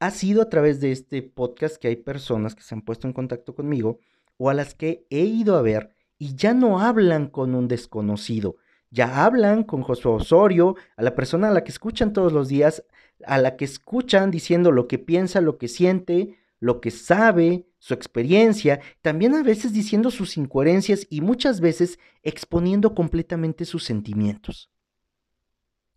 Ha 0.00 0.10
sido 0.10 0.42
a 0.42 0.48
través 0.48 0.80
de 0.80 0.92
este 0.92 1.22
podcast 1.22 1.76
que 1.76 1.88
hay 1.88 1.96
personas 1.96 2.54
que 2.54 2.62
se 2.62 2.74
han 2.74 2.82
puesto 2.82 3.06
en 3.06 3.12
contacto 3.12 3.54
conmigo 3.54 4.00
o 4.38 4.50
a 4.50 4.54
las 4.54 4.74
que 4.74 5.06
he 5.10 5.20
ido 5.20 5.56
a 5.56 5.62
ver 5.62 5.94
y 6.18 6.34
ya 6.34 6.52
no 6.52 6.80
hablan 6.80 7.28
con 7.28 7.54
un 7.54 7.68
desconocido, 7.68 8.56
ya 8.90 9.24
hablan 9.24 9.62
con 9.62 9.82
Josué 9.82 10.12
Osorio, 10.12 10.76
a 10.96 11.02
la 11.02 11.14
persona 11.14 11.48
a 11.48 11.52
la 11.52 11.64
que 11.64 11.70
escuchan 11.70 12.12
todos 12.12 12.32
los 12.32 12.48
días, 12.48 12.84
a 13.24 13.38
la 13.38 13.56
que 13.56 13.64
escuchan 13.64 14.30
diciendo 14.30 14.72
lo 14.72 14.88
que 14.88 14.98
piensa, 14.98 15.40
lo 15.40 15.58
que 15.58 15.68
siente, 15.68 16.38
lo 16.58 16.80
que 16.80 16.90
sabe, 16.90 17.66
su 17.78 17.94
experiencia, 17.94 18.80
también 19.00 19.34
a 19.34 19.42
veces 19.42 19.72
diciendo 19.72 20.10
sus 20.10 20.36
incoherencias 20.36 21.06
y 21.08 21.20
muchas 21.20 21.60
veces 21.60 21.98
exponiendo 22.22 22.94
completamente 22.94 23.64
sus 23.64 23.84
sentimientos. 23.84 24.70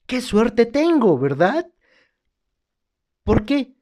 ¡Qué 0.06 0.22
suerte 0.22 0.66
tengo, 0.66 1.18
verdad! 1.18 1.70
¿Por 3.24 3.46
qué? 3.46 3.74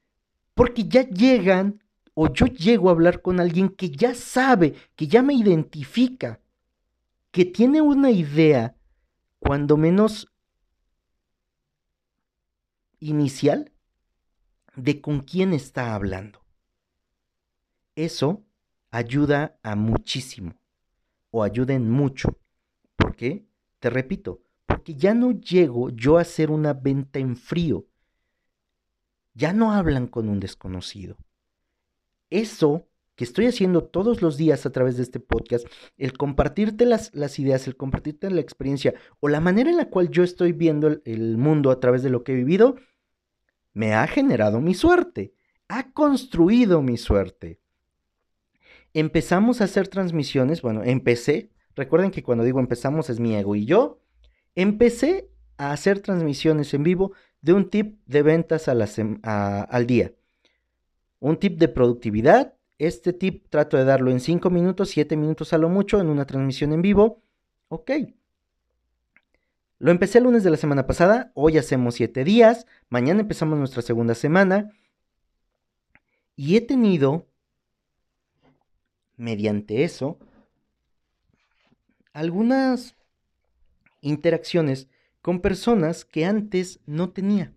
Porque 0.54 0.86
ya 0.86 1.08
llegan 1.08 1.84
o 2.14 2.32
yo 2.32 2.46
llego 2.46 2.90
a 2.90 2.92
hablar 2.92 3.22
con 3.22 3.40
alguien 3.40 3.70
que 3.70 3.90
ya 3.90 4.16
sabe, 4.16 4.76
que 4.96 5.08
ya 5.08 5.22
me 5.22 5.34
identifica, 5.34 6.40
que 7.32 7.46
tiene 7.46 7.82
una 7.82 8.12
idea 8.12 8.76
cuando 9.42 9.76
menos 9.76 10.32
inicial 13.00 13.74
de 14.76 15.02
con 15.02 15.22
quién 15.22 15.52
está 15.52 15.96
hablando. 15.96 16.46
Eso 17.96 18.46
ayuda 18.92 19.60
a 19.64 19.76
muchísimo 19.76 20.54
o 21.32 21.44
ayuda 21.44 21.74
en 21.74 21.90
mucho. 21.90 22.38
¿Por 22.96 23.16
qué? 23.16 23.48
Te 23.80 23.90
repito, 23.90 24.44
porque 24.68 24.94
ya 24.94 25.16
no 25.16 25.32
llego 25.32 25.90
yo 25.90 26.20
a 26.20 26.22
hacer 26.22 26.52
una 26.52 26.74
venta 26.74 27.18
en 27.18 27.36
frío. 27.36 27.88
Ya 29.34 29.54
no 29.54 29.74
hablan 29.74 30.06
con 30.06 30.30
un 30.30 30.40
desconocido. 30.40 31.18
Eso 32.30 32.88
que 33.22 33.26
estoy 33.26 33.46
haciendo 33.46 33.84
todos 33.84 34.24
los 34.24 34.36
días 34.36 34.66
a 34.66 34.72
través 34.72 34.98
de 34.98 35.04
este 35.04 35.20
podcast, 35.20 35.68
el 36.00 36.14
compartirte 36.14 36.88
las, 36.88 37.12
ideas, 37.38 37.68
el 37.68 37.78
compartirte 37.78 38.32
la 38.32 38.42
experiencia 38.42 38.96
o 39.20 39.30
la 39.30 39.40
manera 39.40 39.70
en 39.70 39.78
la 39.78 39.92
cual 39.92 40.10
yo 40.10 40.24
estoy 40.24 40.54
viendo 40.54 40.88
el, 41.06 41.38
mundo 41.38 41.70
a 41.70 41.80
través 41.80 42.02
de 42.02 42.10
lo 42.10 42.24
que 42.24 42.32
he 42.32 42.36
vivido, 42.36 42.78
me 43.76 43.94
ha 43.94 44.08
generado 44.08 44.60
mi 44.60 44.74
suerte, 44.74 45.36
ha 45.68 45.92
construido 45.92 46.82
mi 46.82 46.98
suerte. 46.98 47.60
Empezamos 48.92 49.62
a 49.62 49.66
hacer 49.66 49.88
transmisiones, 49.88 50.64
bueno, 50.64 50.82
empecé, 50.84 51.52
recuerden 51.76 52.10
que 52.10 52.24
cuando 52.24 52.44
digo 52.44 52.60
empezamos 52.60 53.12
es 53.12 53.20
mi 53.20 53.36
ego 53.36 53.56
y 53.56 53.66
yo, 53.66 54.02
empecé 54.56 55.30
a 55.58 55.74
hacer 55.74 56.00
transmisiones 56.00 56.74
en 56.74 56.82
vivo 56.82 57.12
de 57.42 57.54
un 57.54 57.70
tip 57.70 58.00
de 58.08 58.24
ventas 58.24 58.68
al 58.68 59.86
día. 59.86 60.12
Un 61.20 61.38
tip 61.38 61.60
de 61.60 61.68
productividad, 61.68 62.56
este 62.88 63.14
tip 63.14 63.46
trato 63.50 63.78
de 63.78 63.86
darlo 63.86 64.10
en 64.10 64.20
5 64.20 64.50
minutos, 64.50 64.90
7 64.90 65.16
minutos 65.16 65.54
a 65.54 65.60
lo 65.60 65.70
mucho 65.70 66.02
en 66.02 66.08
una 66.08 66.26
transmisión 66.26 66.74
en 66.74 66.82
vivo. 66.82 67.22
Ok. 67.68 67.92
Lo 69.78 69.92
empecé 69.92 70.18
el 70.18 70.24
lunes 70.24 70.44
de 70.44 70.50
la 70.50 70.58
semana 70.58 70.88
pasada, 70.88 71.32
hoy 71.36 71.60
hacemos 71.60 71.94
7 71.96 72.24
días, 72.24 72.66
mañana 72.90 73.22
empezamos 73.22 73.60
nuestra 73.60 73.84
segunda 73.84 74.16
semana. 74.16 74.72
Y 76.36 76.58
he 76.58 76.62
tenido, 76.62 77.28
mediante 79.16 79.84
eso, 79.84 80.18
algunas 82.14 82.96
interacciones 84.02 84.90
con 85.22 85.42
personas 85.42 86.04
que 86.04 86.26
antes 86.26 86.80
no 86.88 87.12
tenía. 87.12 87.54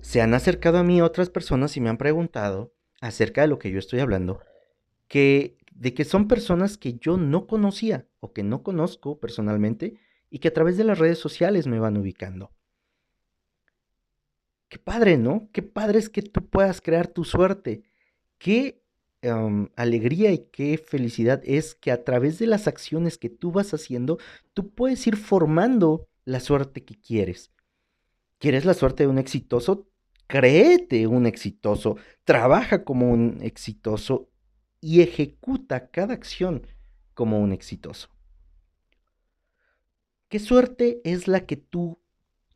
Se 0.00 0.20
han 0.20 0.32
acercado 0.32 0.78
a 0.78 0.84
mí 0.84 1.02
otras 1.02 1.28
personas 1.28 1.76
y 1.76 1.80
me 1.80 1.88
han 1.88 1.98
preguntado 1.98 2.72
acerca 3.00 3.42
de 3.42 3.48
lo 3.48 3.58
que 3.58 3.70
yo 3.70 3.78
estoy 3.78 4.00
hablando, 4.00 4.40
que 5.08 5.56
de 5.74 5.94
que 5.94 6.04
son 6.04 6.28
personas 6.28 6.76
que 6.76 6.98
yo 6.98 7.16
no 7.16 7.46
conocía 7.46 8.06
o 8.20 8.32
que 8.32 8.42
no 8.42 8.62
conozco 8.62 9.18
personalmente 9.18 9.94
y 10.28 10.38
que 10.38 10.48
a 10.48 10.52
través 10.52 10.76
de 10.76 10.84
las 10.84 10.98
redes 10.98 11.18
sociales 11.18 11.66
me 11.66 11.78
van 11.78 11.96
ubicando. 11.96 12.52
Qué 14.68 14.78
padre, 14.78 15.16
¿no? 15.16 15.48
Qué 15.52 15.62
padre 15.62 15.98
es 15.98 16.08
que 16.10 16.22
tú 16.22 16.46
puedas 16.46 16.80
crear 16.80 17.08
tu 17.08 17.24
suerte. 17.24 17.82
Qué 18.38 18.82
alegría 19.76 20.32
y 20.32 20.46
qué 20.52 20.78
felicidad 20.78 21.42
es 21.44 21.74
que 21.74 21.90
a 21.90 22.04
través 22.04 22.38
de 22.38 22.46
las 22.46 22.68
acciones 22.68 23.18
que 23.18 23.28
tú 23.28 23.50
vas 23.52 23.74
haciendo, 23.74 24.18
tú 24.54 24.70
puedes 24.70 25.06
ir 25.06 25.16
formando 25.16 26.08
la 26.24 26.40
suerte 26.40 26.84
que 26.84 26.94
quieres. 26.94 27.50
¿Quieres 28.38 28.64
la 28.64 28.74
suerte 28.74 29.02
de 29.02 29.08
un 29.08 29.18
exitoso? 29.18 29.89
Créete 30.30 31.08
un 31.08 31.26
exitoso, 31.26 31.96
trabaja 32.22 32.84
como 32.84 33.10
un 33.10 33.38
exitoso 33.42 34.30
y 34.80 35.02
ejecuta 35.02 35.90
cada 35.90 36.14
acción 36.14 36.68
como 37.14 37.40
un 37.40 37.52
exitoso. 37.52 38.08
¿Qué 40.28 40.38
suerte 40.38 41.00
es 41.02 41.26
la 41.26 41.46
que 41.46 41.56
tú 41.56 41.98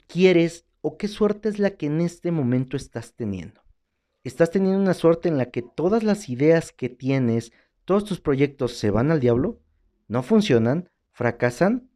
quieres 0.06 0.66
o 0.82 0.96
qué 0.96 1.08
suerte 1.08 1.48
es 1.48 1.58
la 1.58 1.70
que 1.70 1.86
en 1.86 2.00
este 2.00 2.30
momento 2.30 2.76
estás 2.76 3.14
teniendo? 3.14 3.60
¿Estás 4.22 4.52
teniendo 4.52 4.78
una 4.78 4.94
suerte 4.94 5.28
en 5.28 5.36
la 5.36 5.50
que 5.50 5.62
todas 5.62 6.04
las 6.04 6.28
ideas 6.28 6.70
que 6.70 6.88
tienes, 6.88 7.52
todos 7.84 8.04
tus 8.04 8.20
proyectos 8.20 8.76
se 8.76 8.90
van 8.90 9.10
al 9.10 9.18
diablo? 9.18 9.60
¿No 10.06 10.22
funcionan? 10.22 10.88
¿Fracasan? 11.10 11.90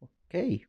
Ok, 0.00 0.66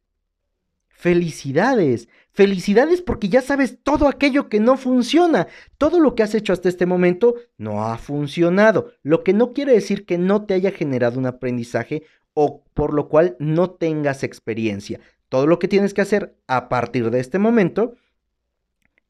Felicidades, 0.98 2.08
felicidades 2.32 3.02
porque 3.02 3.28
ya 3.28 3.42
sabes 3.42 3.80
todo 3.84 4.08
aquello 4.08 4.48
que 4.48 4.62
no 4.62 4.78
funciona. 4.78 5.48
Todo 5.78 6.00
lo 6.00 6.16
que 6.16 6.24
has 6.24 6.34
hecho 6.34 6.54
hasta 6.54 6.70
este 6.70 6.86
momento 6.86 7.36
no 7.58 7.86
ha 7.86 7.98
funcionado, 7.98 8.94
lo 9.04 9.22
que 9.22 9.34
no 9.34 9.52
quiere 9.52 9.74
decir 9.74 10.06
que 10.06 10.18
no 10.18 10.46
te 10.46 10.54
haya 10.54 10.72
generado 10.72 11.20
un 11.20 11.26
aprendizaje 11.26 12.04
o 12.34 12.64
por 12.74 12.94
lo 12.94 13.10
cual 13.10 13.36
no 13.40 13.72
tengas 13.72 14.24
experiencia. 14.24 15.02
Todo 15.28 15.48
lo 15.48 15.60
que 15.60 15.68
tienes 15.68 15.94
que 15.94 16.02
hacer 16.02 16.38
a 16.48 16.70
partir 16.70 17.12
de 17.12 17.20
este 17.20 17.40
momento 17.40 17.96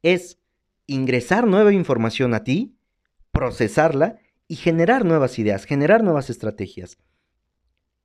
es 0.02 0.40
ingresar 0.88 1.46
nueva 1.46 1.72
información 1.72 2.34
a 2.34 2.44
ti, 2.44 2.76
procesarla 3.32 4.18
y 4.48 4.56
generar 4.56 5.06
nuevas 5.06 5.38
ideas, 5.38 5.66
generar 5.66 6.04
nuevas 6.04 6.32
estrategias. 6.32 6.98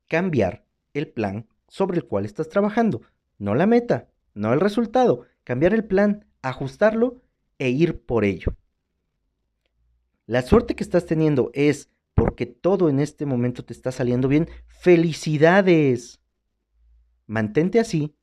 Cambiar 0.06 0.66
el 0.92 1.08
plan 1.08 1.48
sobre 1.66 1.96
el 1.96 2.04
cual 2.04 2.26
estás 2.26 2.50
trabajando 2.50 3.00
no 3.40 3.56
la 3.56 3.66
meta, 3.66 4.08
no 4.34 4.52
el 4.52 4.60
resultado, 4.60 5.26
cambiar 5.42 5.74
el 5.74 5.84
plan, 5.84 6.26
ajustarlo 6.42 7.22
e 7.58 7.70
ir 7.70 8.04
por 8.04 8.24
ello. 8.24 8.54
La 10.26 10.42
suerte 10.42 10.76
que 10.76 10.84
estás 10.84 11.06
teniendo 11.06 11.50
es 11.54 11.90
porque 12.14 12.46
todo 12.46 12.88
en 12.88 13.00
este 13.00 13.26
momento 13.26 13.64
te 13.64 13.72
está 13.72 13.90
saliendo 13.90 14.28
bien. 14.28 14.48
Felicidades. 14.66 16.20
Mantente 17.26 17.80
así, 17.80 18.14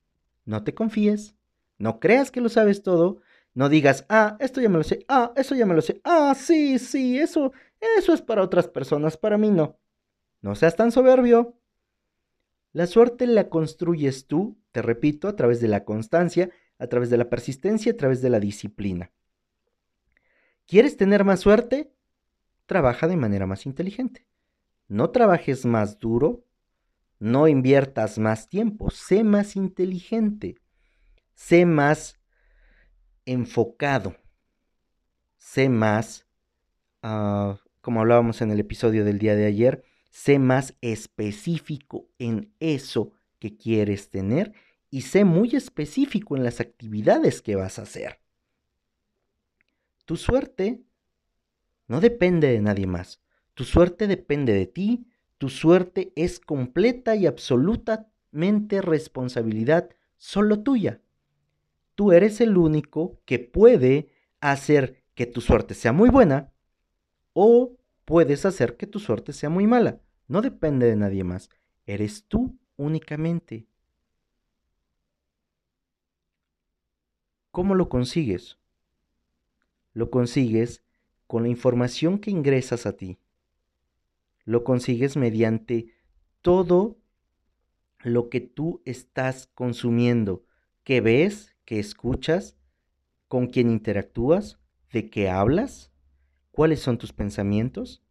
no 0.46 0.64
te 0.64 0.74
confíes, 0.74 1.36
no 1.80 2.00
creas 2.00 2.30
que 2.30 2.42
lo 2.42 2.50
sabes 2.50 2.84
todo, 2.84 3.22
no 3.54 3.70
digas, 3.70 4.06
ah, 4.10 4.38
esto 4.40 4.62
ya 4.62 4.70
me 4.70 4.78
lo 4.78 4.84
sé, 4.84 5.04
ah, 5.08 5.34
eso 5.36 5.56
ya 5.56 5.66
me 5.66 5.74
lo 5.74 5.82
sé, 5.82 6.00
ah, 6.04 6.36
sí, 6.38 6.78
sí, 6.78 7.18
eso, 7.18 7.54
eso 7.98 8.14
es 8.14 8.22
para 8.22 8.44
otras 8.44 8.68
personas, 8.68 9.18
para 9.18 9.38
mí 9.38 9.50
no. 9.50 9.80
No 10.42 10.54
seas 10.54 10.76
tan 10.76 10.92
soberbio. 10.92 11.58
La 12.72 12.86
suerte 12.86 13.26
la 13.26 13.50
construyes 13.50 14.28
tú 14.28 14.58
te 14.78 14.84
repito, 14.84 15.28
a 15.28 15.36
través 15.36 15.60
de 15.60 15.68
la 15.68 15.86
constancia, 15.86 16.52
a 16.78 16.86
través 16.86 17.10
de 17.10 17.18
la 17.18 17.32
persistencia, 17.32 17.94
a 17.94 17.98
través 17.98 18.22
de 18.22 18.30
la 18.30 18.40
disciplina. 18.40 19.12
¿Quieres 20.68 20.98
tener 20.98 21.24
más 21.24 21.40
suerte? 21.40 21.92
Trabaja 22.68 23.08
de 23.08 23.18
manera 23.18 23.48
más 23.48 23.66
inteligente. 23.66 24.28
No 24.88 25.10
trabajes 25.10 25.66
más 25.66 25.98
duro, 25.98 26.46
no 27.18 27.48
inviertas 27.48 28.20
más 28.20 28.50
tiempo, 28.50 28.92
sé 28.92 29.24
más 29.24 29.56
inteligente, 29.56 30.60
sé 31.34 31.66
más 31.66 32.20
enfocado, 33.26 34.16
sé 35.40 35.70
más, 35.70 36.28
ah, 37.02 37.58
como 37.82 38.02
hablábamos 38.02 38.44
en 38.44 38.52
el 38.52 38.60
episodio 38.60 39.04
del 39.04 39.18
día 39.18 39.36
de 39.36 39.48
ayer, 39.48 39.84
sé 40.12 40.38
más 40.38 40.76
específico 40.82 42.12
en 42.20 42.54
eso 42.60 43.14
que 43.40 43.58
quieres 43.58 44.12
tener 44.12 44.54
y 44.90 45.02
sé 45.02 45.26
muy 45.26 45.56
específico 45.56 46.36
en 46.36 46.44
las 46.44 46.60
actividades 46.60 47.42
que 47.42 47.56
vas 47.56 47.80
a 47.80 47.84
hacer. 47.84 48.20
Tu 50.06 50.16
suerte 50.16 50.84
no 51.88 52.00
depende 52.02 52.48
de 52.52 52.62
nadie 52.62 52.88
más. 52.88 53.22
Tu 53.54 53.64
suerte 53.64 54.08
depende 54.08 54.54
de 54.54 54.68
ti. 54.68 55.08
Tu 55.38 55.50
suerte 55.50 56.14
es 56.16 56.40
completa 56.40 57.16
y 57.16 57.26
absolutamente 57.26 58.82
responsabilidad 58.82 59.90
solo 60.18 60.62
tuya. 60.64 61.02
Tú 61.96 62.12
eres 62.12 62.42
el 62.42 62.58
único 62.58 63.20
que 63.26 63.40
puede 63.40 64.10
hacer 64.40 65.04
que 65.16 65.26
tu 65.26 65.42
suerte 65.42 65.74
sea 65.74 65.94
muy 65.94 66.10
buena 66.10 66.52
o 67.34 67.78
puedes 68.06 68.46
hacer 68.46 68.78
que 68.78 68.88
tu 68.88 69.00
suerte 69.00 69.34
sea 69.34 69.50
muy 69.50 69.68
mala. 69.68 70.00
No 70.28 70.42
depende 70.42 70.88
de 70.88 70.96
nadie 70.96 71.24
más. 71.24 71.50
Eres 71.86 72.26
tú 72.28 72.58
únicamente. 72.76 73.68
¿Cómo 77.58 77.74
lo 77.74 77.90
consigues? 77.90 78.60
Lo 79.92 80.12
consigues 80.12 80.84
con 81.26 81.42
la 81.42 81.50
información 81.50 82.20
que 82.20 82.30
ingresas 82.30 82.86
a 82.86 82.96
ti. 82.96 83.18
Lo 84.46 84.64
consigues 84.64 85.18
mediante 85.18 85.88
todo 86.44 87.00
lo 88.04 88.30
que 88.30 88.42
tú 88.42 88.84
estás 88.86 89.50
consumiendo, 89.56 90.44
que 90.84 91.02
ves, 91.02 91.56
que 91.66 91.80
escuchas, 91.80 92.56
con 93.28 93.48
quién 93.48 93.72
interactúas, 93.72 94.60
de 94.92 95.10
qué 95.10 95.28
hablas, 95.28 95.92
cuáles 96.52 96.80
son 96.80 97.00
tus 97.00 97.12
pensamientos. 97.12 98.04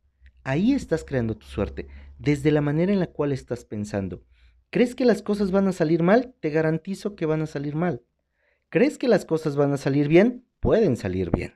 Ahí 0.42 0.72
estás 0.72 1.04
creando 1.04 1.36
tu 1.36 1.46
suerte, 1.46 1.86
desde 2.18 2.50
la 2.50 2.62
manera 2.62 2.92
en 2.92 2.98
la 2.98 3.12
cual 3.12 3.30
estás 3.30 3.64
pensando. 3.64 4.24
¿Crees 4.70 4.96
que 4.96 5.04
las 5.04 5.22
cosas 5.22 5.52
van 5.52 5.68
a 5.68 5.72
salir 5.72 6.02
mal? 6.02 6.34
Te 6.40 6.50
garantizo 6.50 7.14
que 7.14 7.26
van 7.26 7.42
a 7.42 7.46
salir 7.46 7.76
mal. 7.76 8.02
¿Crees 8.76 8.98
que 8.98 9.08
las 9.08 9.24
cosas 9.24 9.56
van 9.56 9.72
a 9.72 9.78
salir 9.78 10.06
bien? 10.06 10.44
Pueden 10.60 10.98
salir 10.98 11.30
bien. 11.30 11.54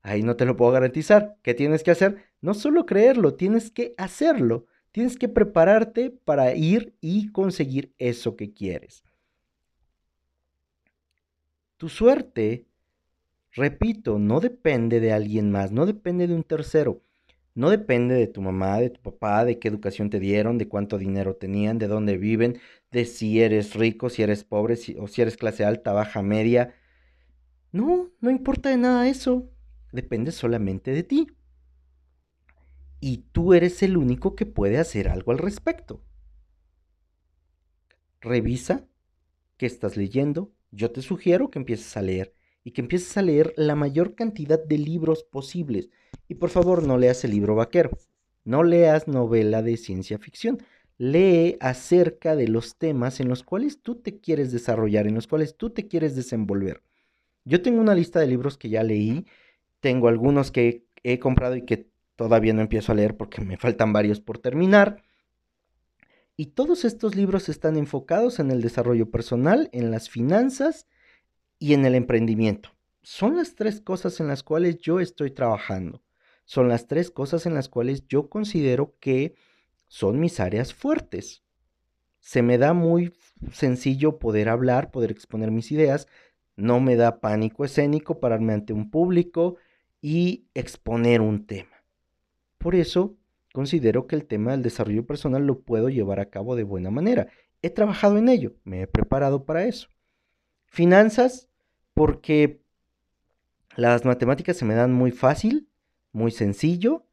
Ahí 0.00 0.22
no 0.22 0.34
te 0.34 0.46
lo 0.46 0.56
puedo 0.56 0.70
garantizar. 0.72 1.36
¿Qué 1.42 1.52
tienes 1.52 1.82
que 1.82 1.90
hacer? 1.90 2.24
No 2.40 2.54
solo 2.54 2.86
creerlo, 2.86 3.34
tienes 3.34 3.70
que 3.70 3.94
hacerlo. 3.98 4.64
Tienes 4.92 5.18
que 5.18 5.28
prepararte 5.28 6.08
para 6.08 6.54
ir 6.54 6.94
y 7.02 7.30
conseguir 7.32 7.92
eso 7.98 8.34
que 8.34 8.50
quieres. 8.50 9.04
Tu 11.76 11.90
suerte, 11.90 12.64
repito, 13.50 14.18
no 14.18 14.40
depende 14.40 15.00
de 15.00 15.12
alguien 15.12 15.50
más, 15.50 15.70
no 15.70 15.84
depende 15.84 16.28
de 16.28 16.34
un 16.34 16.44
tercero. 16.44 17.02
No 17.54 17.68
depende 17.68 18.14
de 18.14 18.26
tu 18.26 18.40
mamá, 18.40 18.78
de 18.78 18.88
tu 18.88 19.02
papá, 19.02 19.44
de 19.44 19.58
qué 19.58 19.68
educación 19.68 20.08
te 20.08 20.18
dieron, 20.18 20.56
de 20.56 20.66
cuánto 20.66 20.96
dinero 20.96 21.36
tenían, 21.36 21.76
de 21.76 21.88
dónde 21.88 22.16
viven, 22.16 22.58
de 22.92 23.04
si 23.04 23.40
eres 23.40 23.74
rico, 23.74 24.10
si 24.10 24.22
eres 24.22 24.44
pobre, 24.44 24.78
o 24.98 25.08
si 25.08 25.22
eres 25.22 25.36
clase 25.36 25.64
alta, 25.64 25.92
baja, 25.92 26.22
media. 26.22 26.74
No, 27.72 28.10
no 28.20 28.30
importa 28.30 28.68
de 28.68 28.76
nada 28.76 29.08
eso 29.08 29.52
depende 29.92 30.32
solamente 30.32 30.90
de 30.90 31.04
ti. 31.04 31.28
Y 32.98 33.18
tú 33.32 33.54
eres 33.54 33.82
el 33.82 33.96
único 33.96 34.34
que 34.34 34.46
puede 34.46 34.78
hacer 34.78 35.08
algo 35.08 35.32
al 35.32 35.38
respecto. 35.38 36.02
Revisa 38.20 38.86
qué 39.56 39.66
estás 39.66 39.96
leyendo. 39.96 40.52
Yo 40.70 40.90
te 40.90 41.02
sugiero 41.02 41.50
que 41.50 41.58
empieces 41.58 41.96
a 41.96 42.02
leer 42.02 42.34
y 42.64 42.70
que 42.70 42.80
empieces 42.80 43.16
a 43.16 43.22
leer 43.22 43.52
la 43.56 43.74
mayor 43.74 44.14
cantidad 44.14 44.62
de 44.62 44.78
libros 44.78 45.24
posibles. 45.24 45.90
Y 46.28 46.36
por 46.36 46.50
favor, 46.50 46.86
no 46.86 46.96
leas 46.96 47.24
el 47.24 47.32
libro 47.32 47.54
vaquero. 47.56 47.90
No 48.44 48.62
leas 48.62 49.08
novela 49.08 49.62
de 49.62 49.76
ciencia 49.76 50.18
ficción. 50.18 50.62
Lee 50.98 51.56
acerca 51.60 52.36
de 52.36 52.48
los 52.48 52.76
temas 52.76 53.20
en 53.20 53.28
los 53.28 53.42
cuales 53.42 53.80
tú 53.80 53.96
te 53.96 54.20
quieres 54.20 54.52
desarrollar, 54.52 55.06
en 55.06 55.14
los 55.14 55.26
cuales 55.26 55.56
tú 55.56 55.70
te 55.70 55.88
quieres 55.88 56.14
desenvolver. 56.14 56.82
Yo 57.44 57.62
tengo 57.62 57.80
una 57.80 57.94
lista 57.94 58.20
de 58.20 58.28
libros 58.28 58.56
que 58.56 58.68
ya 58.68 58.82
leí 58.82 59.26
tengo 59.82 60.06
algunos 60.06 60.52
que 60.52 60.86
he 61.02 61.18
comprado 61.18 61.56
y 61.56 61.66
que 61.66 61.88
todavía 62.14 62.54
no 62.54 62.62
empiezo 62.62 62.92
a 62.92 62.94
leer 62.94 63.16
porque 63.16 63.42
me 63.42 63.58
faltan 63.58 63.92
varios 63.92 64.20
por 64.20 64.38
terminar. 64.38 65.02
Y 66.36 66.46
todos 66.46 66.84
estos 66.84 67.16
libros 67.16 67.48
están 67.48 67.76
enfocados 67.76 68.38
en 68.38 68.52
el 68.52 68.62
desarrollo 68.62 69.10
personal, 69.10 69.68
en 69.72 69.90
las 69.90 70.08
finanzas 70.08 70.86
y 71.58 71.74
en 71.74 71.84
el 71.84 71.96
emprendimiento. 71.96 72.70
Son 73.02 73.36
las 73.36 73.56
tres 73.56 73.80
cosas 73.80 74.20
en 74.20 74.28
las 74.28 74.44
cuales 74.44 74.78
yo 74.78 75.00
estoy 75.00 75.32
trabajando. 75.32 76.00
Son 76.44 76.68
las 76.68 76.86
tres 76.86 77.10
cosas 77.10 77.44
en 77.44 77.54
las 77.54 77.68
cuales 77.68 78.06
yo 78.06 78.28
considero 78.28 78.94
que 79.00 79.34
son 79.92 80.18
mis 80.20 80.40
áreas 80.40 80.72
fuertes. 80.72 81.42
Se 82.18 82.40
me 82.40 82.56
da 82.56 82.72
muy 82.72 83.12
sencillo 83.52 84.18
poder 84.18 84.48
hablar, 84.48 84.90
poder 84.90 85.10
exponer 85.10 85.50
mis 85.50 85.70
ideas. 85.70 86.08
No 86.56 86.80
me 86.80 86.96
da 86.96 87.20
pánico 87.20 87.66
escénico 87.66 88.18
pararme 88.18 88.54
ante 88.54 88.72
un 88.72 88.90
público 88.90 89.56
y 90.00 90.46
exponer 90.54 91.20
un 91.20 91.44
tema. 91.44 91.84
Por 92.56 92.74
eso 92.74 93.18
considero 93.52 94.06
que 94.06 94.16
el 94.16 94.24
tema 94.24 94.52
del 94.52 94.62
desarrollo 94.62 95.04
personal 95.04 95.46
lo 95.46 95.60
puedo 95.60 95.90
llevar 95.90 96.20
a 96.20 96.30
cabo 96.30 96.56
de 96.56 96.62
buena 96.62 96.90
manera. 96.90 97.28
He 97.60 97.68
trabajado 97.68 98.16
en 98.16 98.30
ello, 98.30 98.54
me 98.64 98.80
he 98.80 98.86
preparado 98.86 99.44
para 99.44 99.66
eso. 99.66 99.88
Finanzas, 100.64 101.50
porque 101.92 102.62
las 103.76 104.06
matemáticas 104.06 104.56
se 104.56 104.64
me 104.64 104.74
dan 104.74 104.94
muy 104.94 105.10
fácil, 105.10 105.68
muy 106.12 106.30
sencillo, 106.30 107.04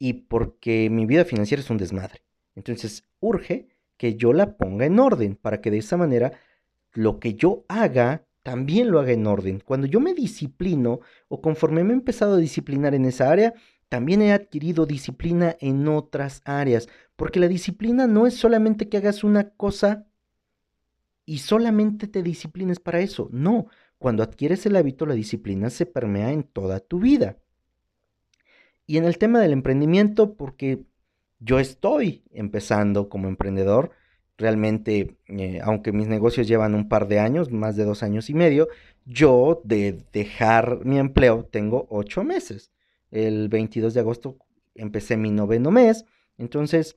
y 0.00 0.14
porque 0.14 0.88
mi 0.90 1.06
vida 1.06 1.24
financiera 1.24 1.62
es 1.62 1.70
un 1.70 1.76
desmadre. 1.76 2.22
Entonces, 2.56 3.04
urge 3.20 3.68
que 3.98 4.16
yo 4.16 4.32
la 4.32 4.56
ponga 4.56 4.86
en 4.86 4.98
orden 4.98 5.36
para 5.36 5.60
que 5.60 5.70
de 5.70 5.78
esa 5.78 5.98
manera 5.98 6.32
lo 6.92 7.20
que 7.20 7.34
yo 7.34 7.66
haga 7.68 8.26
también 8.42 8.90
lo 8.90 8.98
haga 8.98 9.12
en 9.12 9.26
orden. 9.26 9.60
Cuando 9.60 9.86
yo 9.86 10.00
me 10.00 10.14
disciplino 10.14 11.00
o 11.28 11.42
conforme 11.42 11.84
me 11.84 11.90
he 11.90 11.96
empezado 11.96 12.34
a 12.34 12.38
disciplinar 12.38 12.94
en 12.94 13.04
esa 13.04 13.30
área, 13.30 13.52
también 13.90 14.22
he 14.22 14.32
adquirido 14.32 14.86
disciplina 14.86 15.54
en 15.60 15.86
otras 15.86 16.40
áreas, 16.46 16.88
porque 17.14 17.38
la 17.38 17.48
disciplina 17.48 18.06
no 18.06 18.26
es 18.26 18.34
solamente 18.34 18.88
que 18.88 18.96
hagas 18.96 19.22
una 19.22 19.50
cosa 19.50 20.06
y 21.26 21.38
solamente 21.38 22.06
te 22.06 22.22
disciplines 22.22 22.80
para 22.80 23.00
eso. 23.00 23.28
No, 23.32 23.66
cuando 23.98 24.22
adquieres 24.22 24.64
el 24.64 24.76
hábito, 24.76 25.04
la 25.04 25.14
disciplina 25.14 25.68
se 25.68 25.84
permea 25.84 26.32
en 26.32 26.44
toda 26.44 26.80
tu 26.80 27.00
vida. 27.00 27.36
Y 28.86 28.96
en 28.96 29.04
el 29.04 29.18
tema 29.18 29.40
del 29.40 29.52
emprendimiento, 29.52 30.34
porque 30.34 30.84
yo 31.38 31.58
estoy 31.58 32.24
empezando 32.32 33.08
como 33.08 33.28
emprendedor, 33.28 33.92
Realmente, 34.40 35.18
eh, 35.28 35.60
aunque 35.62 35.92
mis 35.92 36.08
negocios 36.08 36.48
llevan 36.48 36.74
un 36.74 36.88
par 36.88 37.08
de 37.08 37.18
años, 37.18 37.50
más 37.50 37.76
de 37.76 37.84
dos 37.84 38.02
años 38.02 38.30
y 38.30 38.34
medio, 38.34 38.68
yo 39.04 39.60
de 39.64 40.02
dejar 40.14 40.82
mi 40.82 40.98
empleo 40.98 41.44
tengo 41.44 41.86
ocho 41.90 42.24
meses. 42.24 42.72
El 43.10 43.50
22 43.50 43.92
de 43.92 44.00
agosto 44.00 44.38
empecé 44.74 45.18
mi 45.18 45.30
noveno 45.30 45.70
mes, 45.70 46.06
entonces 46.38 46.96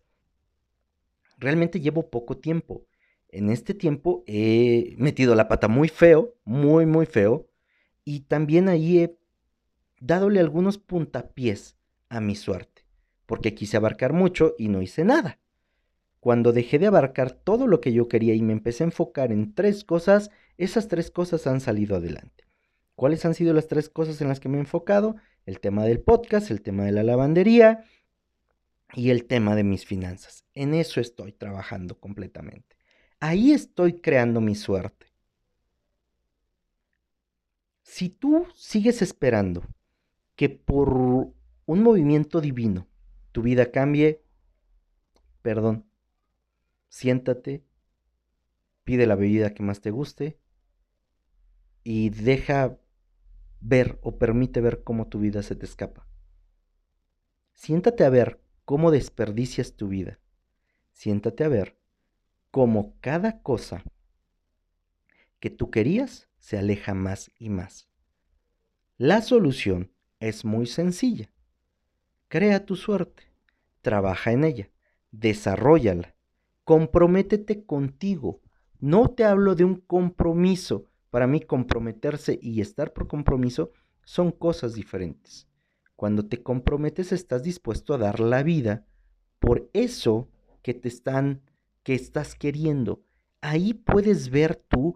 realmente 1.38 1.82
llevo 1.82 2.10
poco 2.10 2.38
tiempo. 2.38 2.86
En 3.28 3.50
este 3.50 3.74
tiempo 3.74 4.24
he 4.26 4.96
metido 4.98 5.36
la 5.36 5.50
pata 5.50 5.68
muy 5.68 5.90
feo, 5.90 6.36
muy, 6.46 6.86
muy 6.86 7.06
feo, 7.06 7.50
y 8.06 8.22
también 8.22 8.70
ahí 8.70 9.00
he 9.00 9.18
dadole 10.06 10.42
algunos 10.42 10.78
puntapiés 10.78 11.78
a 12.10 12.20
mi 12.20 12.36
suerte, 12.36 12.86
porque 13.26 13.56
quise 13.56 13.78
abarcar 13.78 14.12
mucho 14.12 14.54
y 14.58 14.68
no 14.68 14.82
hice 14.82 15.06
nada. 15.06 15.40
Cuando 16.20 16.52
dejé 16.52 16.78
de 16.78 16.88
abarcar 16.88 17.32
todo 17.32 17.68
lo 17.68 17.80
que 17.80 17.94
yo 17.94 18.10
quería 18.10 18.34
y 18.34 18.42
me 18.42 18.52
empecé 18.52 18.84
a 18.84 18.88
enfocar 18.88 19.32
en 19.32 19.56
tres 19.56 19.86
cosas, 19.86 20.30
esas 20.58 20.90
tres 20.90 21.10
cosas 21.10 21.48
han 21.48 21.62
salido 21.62 21.96
adelante. 21.96 22.44
¿Cuáles 22.96 23.24
han 23.26 23.34
sido 23.34 23.54
las 23.54 23.68
tres 23.68 23.90
cosas 23.90 24.20
en 24.22 24.28
las 24.28 24.42
que 24.42 24.50
me 24.50 24.58
he 24.58 24.60
enfocado? 24.60 25.16
El 25.46 25.62
tema 25.62 25.86
del 25.86 26.02
podcast, 26.02 26.52
el 26.52 26.62
tema 26.62 26.84
de 26.84 26.92
la 26.92 27.04
lavandería 27.04 27.86
y 28.94 29.10
el 29.10 29.26
tema 29.26 29.56
de 29.56 29.64
mis 29.64 29.86
finanzas. 29.86 30.46
En 30.54 30.74
eso 30.74 31.00
estoy 31.00 31.32
trabajando 31.32 31.98
completamente. 31.98 32.76
Ahí 33.22 33.54
estoy 33.54 34.02
creando 34.02 34.42
mi 34.42 34.56
suerte. 34.56 35.08
Si 37.84 38.10
tú 38.10 38.48
sigues 38.54 39.02
esperando 39.02 39.64
que 40.36 40.50
por 40.50 40.90
un 40.94 41.84
movimiento 41.84 42.42
divino 42.42 42.88
tu 43.32 43.42
vida 43.42 43.72
cambie, 43.72 44.24
perdón, 45.42 45.86
siéntate, 46.90 47.64
pide 48.84 49.08
la 49.08 49.16
bebida 49.16 49.54
que 49.54 49.64
más 49.64 49.82
te 49.82 49.92
guste 49.92 50.38
y 51.84 52.10
deja 52.10 52.78
ver 53.60 54.00
o 54.02 54.18
permite 54.18 54.62
ver 54.62 54.84
cómo 54.84 55.08
tu 55.08 55.20
vida 55.20 55.42
se 55.42 55.56
te 55.56 55.66
escapa. 55.66 56.08
Siéntate 57.54 58.04
a 58.04 58.10
ver 58.10 58.42
cómo 58.66 58.92
desperdicias 58.92 59.76
tu 59.76 59.88
vida. 59.88 60.20
Siéntate 60.92 61.44
a 61.44 61.48
ver 61.48 61.78
cómo 62.52 62.96
cada 63.00 63.42
cosa 63.42 63.84
que 65.40 65.50
tú 65.50 65.72
querías 65.72 66.30
se 66.40 66.58
aleja 66.58 66.94
más 66.94 67.32
y 67.40 67.50
más. 67.50 67.88
La 68.98 69.22
solución 69.22 69.93
es 70.28 70.46
muy 70.46 70.66
sencilla. 70.66 71.30
Crea 72.30 72.66
tu 72.66 72.76
suerte, 72.76 73.24
trabaja 73.82 74.32
en 74.32 74.46
ella, 74.46 74.70
desarrollala, 75.12 76.16
comprométete 76.64 77.66
contigo. 77.66 78.42
No 78.80 79.10
te 79.10 79.26
hablo 79.26 79.56
de 79.56 79.66
un 79.66 79.76
compromiso. 79.76 80.86
Para 81.10 81.28
mí 81.28 81.42
comprometerse 81.42 82.40
y 82.42 82.62
estar 82.62 82.94
por 82.94 83.08
compromiso 83.08 83.72
son 84.04 84.32
cosas 84.32 84.74
diferentes. 84.74 85.48
Cuando 85.96 86.26
te 86.26 86.42
comprometes 86.42 87.12
estás 87.12 87.44
dispuesto 87.44 87.94
a 87.94 87.98
dar 87.98 88.20
la 88.20 88.44
vida 88.44 88.86
por 89.40 89.70
eso 89.74 90.30
que 90.62 90.74
te 90.74 90.88
están 90.88 91.42
que 91.84 91.94
estás 91.94 92.34
queriendo. 92.36 93.04
Ahí 93.42 93.74
puedes 93.74 94.30
ver 94.30 94.56
tú 94.56 94.96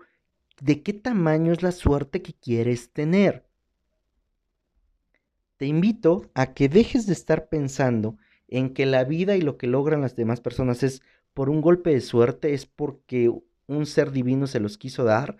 de 0.61 0.81
qué 0.81 0.93
tamaño 0.93 1.51
es 1.51 1.61
la 1.61 1.73
suerte 1.73 2.21
que 2.21 2.33
quieres 2.33 2.91
tener. 2.91 3.46
Te 5.57 5.65
invito 5.65 6.29
a 6.35 6.53
que 6.53 6.69
dejes 6.69 7.07
de 7.07 7.13
estar 7.13 7.49
pensando 7.49 8.17
en 8.47 8.73
que 8.73 8.85
la 8.85 9.03
vida 9.03 9.35
y 9.35 9.41
lo 9.41 9.57
que 9.57 9.67
logran 9.67 10.01
las 10.01 10.15
demás 10.15 10.39
personas 10.39 10.83
es 10.83 11.01
por 11.33 11.49
un 11.49 11.61
golpe 11.61 11.91
de 11.91 12.01
suerte, 12.01 12.53
es 12.53 12.65
porque 12.65 13.31
un 13.65 13.85
ser 13.85 14.11
divino 14.11 14.47
se 14.47 14.59
los 14.59 14.77
quiso 14.77 15.03
dar 15.03 15.37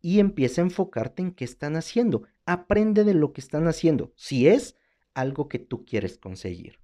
y 0.00 0.20
empieza 0.20 0.60
a 0.60 0.64
enfocarte 0.64 1.22
en 1.22 1.32
qué 1.32 1.44
están 1.44 1.74
haciendo. 1.74 2.22
Aprende 2.46 3.02
de 3.02 3.14
lo 3.14 3.32
que 3.32 3.40
están 3.40 3.66
haciendo, 3.66 4.12
si 4.14 4.46
es 4.46 4.76
algo 5.14 5.48
que 5.48 5.58
tú 5.58 5.84
quieres 5.84 6.16
conseguir. 6.16 6.78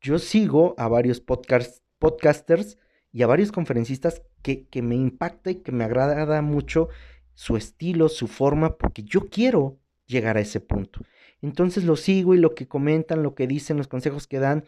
Yo 0.00 0.18
sigo 0.18 0.74
a 0.78 0.86
varios 0.86 1.20
podcasters 1.20 2.78
y 3.10 3.22
a 3.22 3.26
varios 3.26 3.50
conferencistas 3.50 4.22
que, 4.42 4.68
que 4.68 4.82
me 4.82 4.94
impacta 4.94 5.50
y 5.50 5.56
que 5.56 5.72
me 5.72 5.84
agrada 5.84 6.40
mucho 6.42 6.88
su 7.34 7.56
estilo, 7.56 8.08
su 8.08 8.28
forma, 8.28 8.76
porque 8.76 9.02
yo 9.02 9.28
quiero 9.28 9.78
llegar 10.06 10.36
a 10.36 10.40
ese 10.40 10.60
punto. 10.60 11.00
Entonces 11.42 11.84
lo 11.84 11.96
sigo 11.96 12.34
y 12.34 12.38
lo 12.38 12.54
que 12.54 12.68
comentan, 12.68 13.22
lo 13.22 13.34
que 13.34 13.46
dicen, 13.46 13.76
los 13.76 13.88
consejos 13.88 14.26
que 14.26 14.38
dan, 14.38 14.64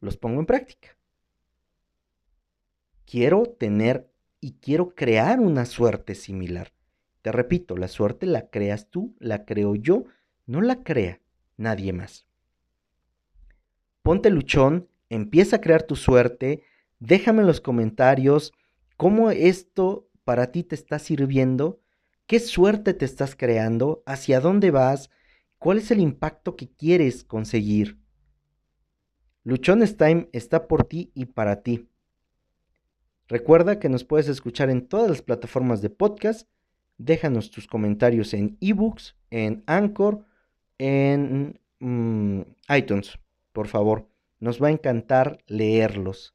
los 0.00 0.16
pongo 0.16 0.40
en 0.40 0.46
práctica. 0.46 0.96
Quiero 3.04 3.44
tener 3.44 4.10
y 4.40 4.52
quiero 4.54 4.94
crear 4.94 5.40
una 5.40 5.64
suerte 5.64 6.14
similar. 6.14 6.72
Te 7.22 7.32
repito, 7.32 7.76
la 7.76 7.88
suerte 7.88 8.26
la 8.26 8.48
creas 8.48 8.88
tú, 8.90 9.14
la 9.18 9.44
creo 9.44 9.74
yo, 9.74 10.04
no 10.46 10.60
la 10.60 10.82
crea 10.82 11.20
nadie 11.56 11.92
más. 11.92 12.26
Ponte 14.02 14.30
luchón, 14.30 14.88
empieza 15.10 15.56
a 15.56 15.60
crear 15.60 15.82
tu 15.82 15.96
suerte, 15.96 16.62
déjame 17.00 17.40
en 17.40 17.46
los 17.46 17.60
comentarios 17.60 18.52
cómo 18.96 19.30
esto 19.30 20.08
para 20.24 20.52
ti 20.52 20.62
te 20.62 20.74
está 20.74 20.98
sirviendo 20.98 21.80
¿Qué 22.28 22.40
suerte 22.40 22.92
te 22.92 23.06
estás 23.06 23.34
creando? 23.34 24.02
¿Hacia 24.04 24.40
dónde 24.40 24.70
vas? 24.70 25.08
¿Cuál 25.56 25.78
es 25.78 25.90
el 25.90 25.98
impacto 25.98 26.56
que 26.56 26.68
quieres 26.68 27.24
conseguir? 27.24 27.98
Luchones 29.44 29.96
Time 29.96 30.28
está 30.32 30.68
por 30.68 30.84
ti 30.84 31.10
y 31.14 31.24
para 31.24 31.62
ti. 31.62 31.88
Recuerda 33.28 33.78
que 33.78 33.88
nos 33.88 34.04
puedes 34.04 34.28
escuchar 34.28 34.68
en 34.68 34.86
todas 34.86 35.08
las 35.08 35.22
plataformas 35.22 35.80
de 35.80 35.88
podcast. 35.88 36.46
Déjanos 36.98 37.50
tus 37.50 37.66
comentarios 37.66 38.34
en 38.34 38.58
ebooks, 38.60 39.16
en 39.30 39.64
Anchor, 39.66 40.26
en 40.76 41.58
mm, 41.78 42.42
iTunes, 42.76 43.18
por 43.54 43.68
favor. 43.68 44.06
Nos 44.38 44.62
va 44.62 44.68
a 44.68 44.72
encantar 44.72 45.38
leerlos. 45.46 46.34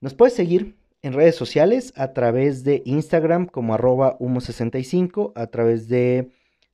Nos 0.00 0.14
puedes 0.14 0.34
seguir 0.34 0.79
en 1.02 1.12
redes 1.12 1.36
sociales 1.36 1.92
a 1.96 2.12
través 2.12 2.62
de 2.64 2.82
Instagram 2.84 3.46
como 3.46 3.74
arroba 3.74 4.18
humo65, 4.18 5.32
a 5.34 5.46
través 5.46 5.88
de 5.88 6.30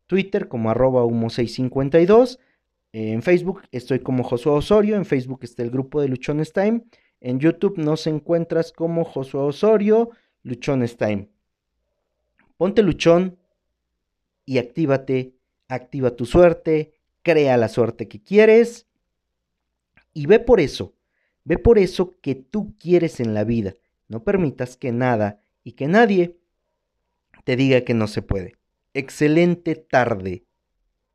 Twitter 0.07 0.49
como 0.49 0.71
arroba 0.71 1.05
humo652. 1.05 2.39
En 2.93 3.23
Facebook 3.23 3.63
estoy 3.73 4.01
como 4.01 4.25
Josué 4.25 4.53
Osorio, 4.53 4.97
en 4.97 5.05
Facebook 5.05 5.41
está 5.43 5.63
el 5.63 5.71
grupo 5.71 6.01
de 6.01 6.09
Luchones 6.09 6.53
Time. 6.53 6.83
En 7.21 7.39
YouTube 7.39 7.79
nos 7.79 8.07
encuentras 8.07 8.73
como 8.73 9.05
Josué 9.05 9.41
Osorio, 9.41 10.11
Luchones 10.43 10.97
Time. 10.97 11.29
Ponte 12.57 12.83
luchón 12.83 13.39
y 14.45 14.59
actívate, 14.59 15.35
activa 15.69 16.17
tu 16.17 16.25
suerte, 16.25 16.95
crea 17.23 17.57
la 17.57 17.69
suerte 17.69 18.09
que 18.09 18.23
quieres 18.23 18.87
y 20.15 20.27
ve 20.27 20.41
por 20.41 20.61
eso, 20.61 20.95
ve 21.45 21.59
por 21.59 21.79
eso 21.79 22.15
que 22.23 22.35
tú 22.35 22.75
quieres 22.79 23.21
en 23.21 23.35
la 23.35 23.45
vida 23.45 23.75
no 24.09 24.25
permitas 24.25 24.77
que 24.77 24.93
nada 24.93 25.43
y 25.63 25.73
que 25.73 25.89
nadie 25.89 26.39
te 27.45 27.57
diga 27.57 27.83
que 27.83 27.95
no 27.95 28.07
se 28.09 28.23
puede. 28.23 28.57
Excelente 28.95 29.77
tarde. 29.77 30.46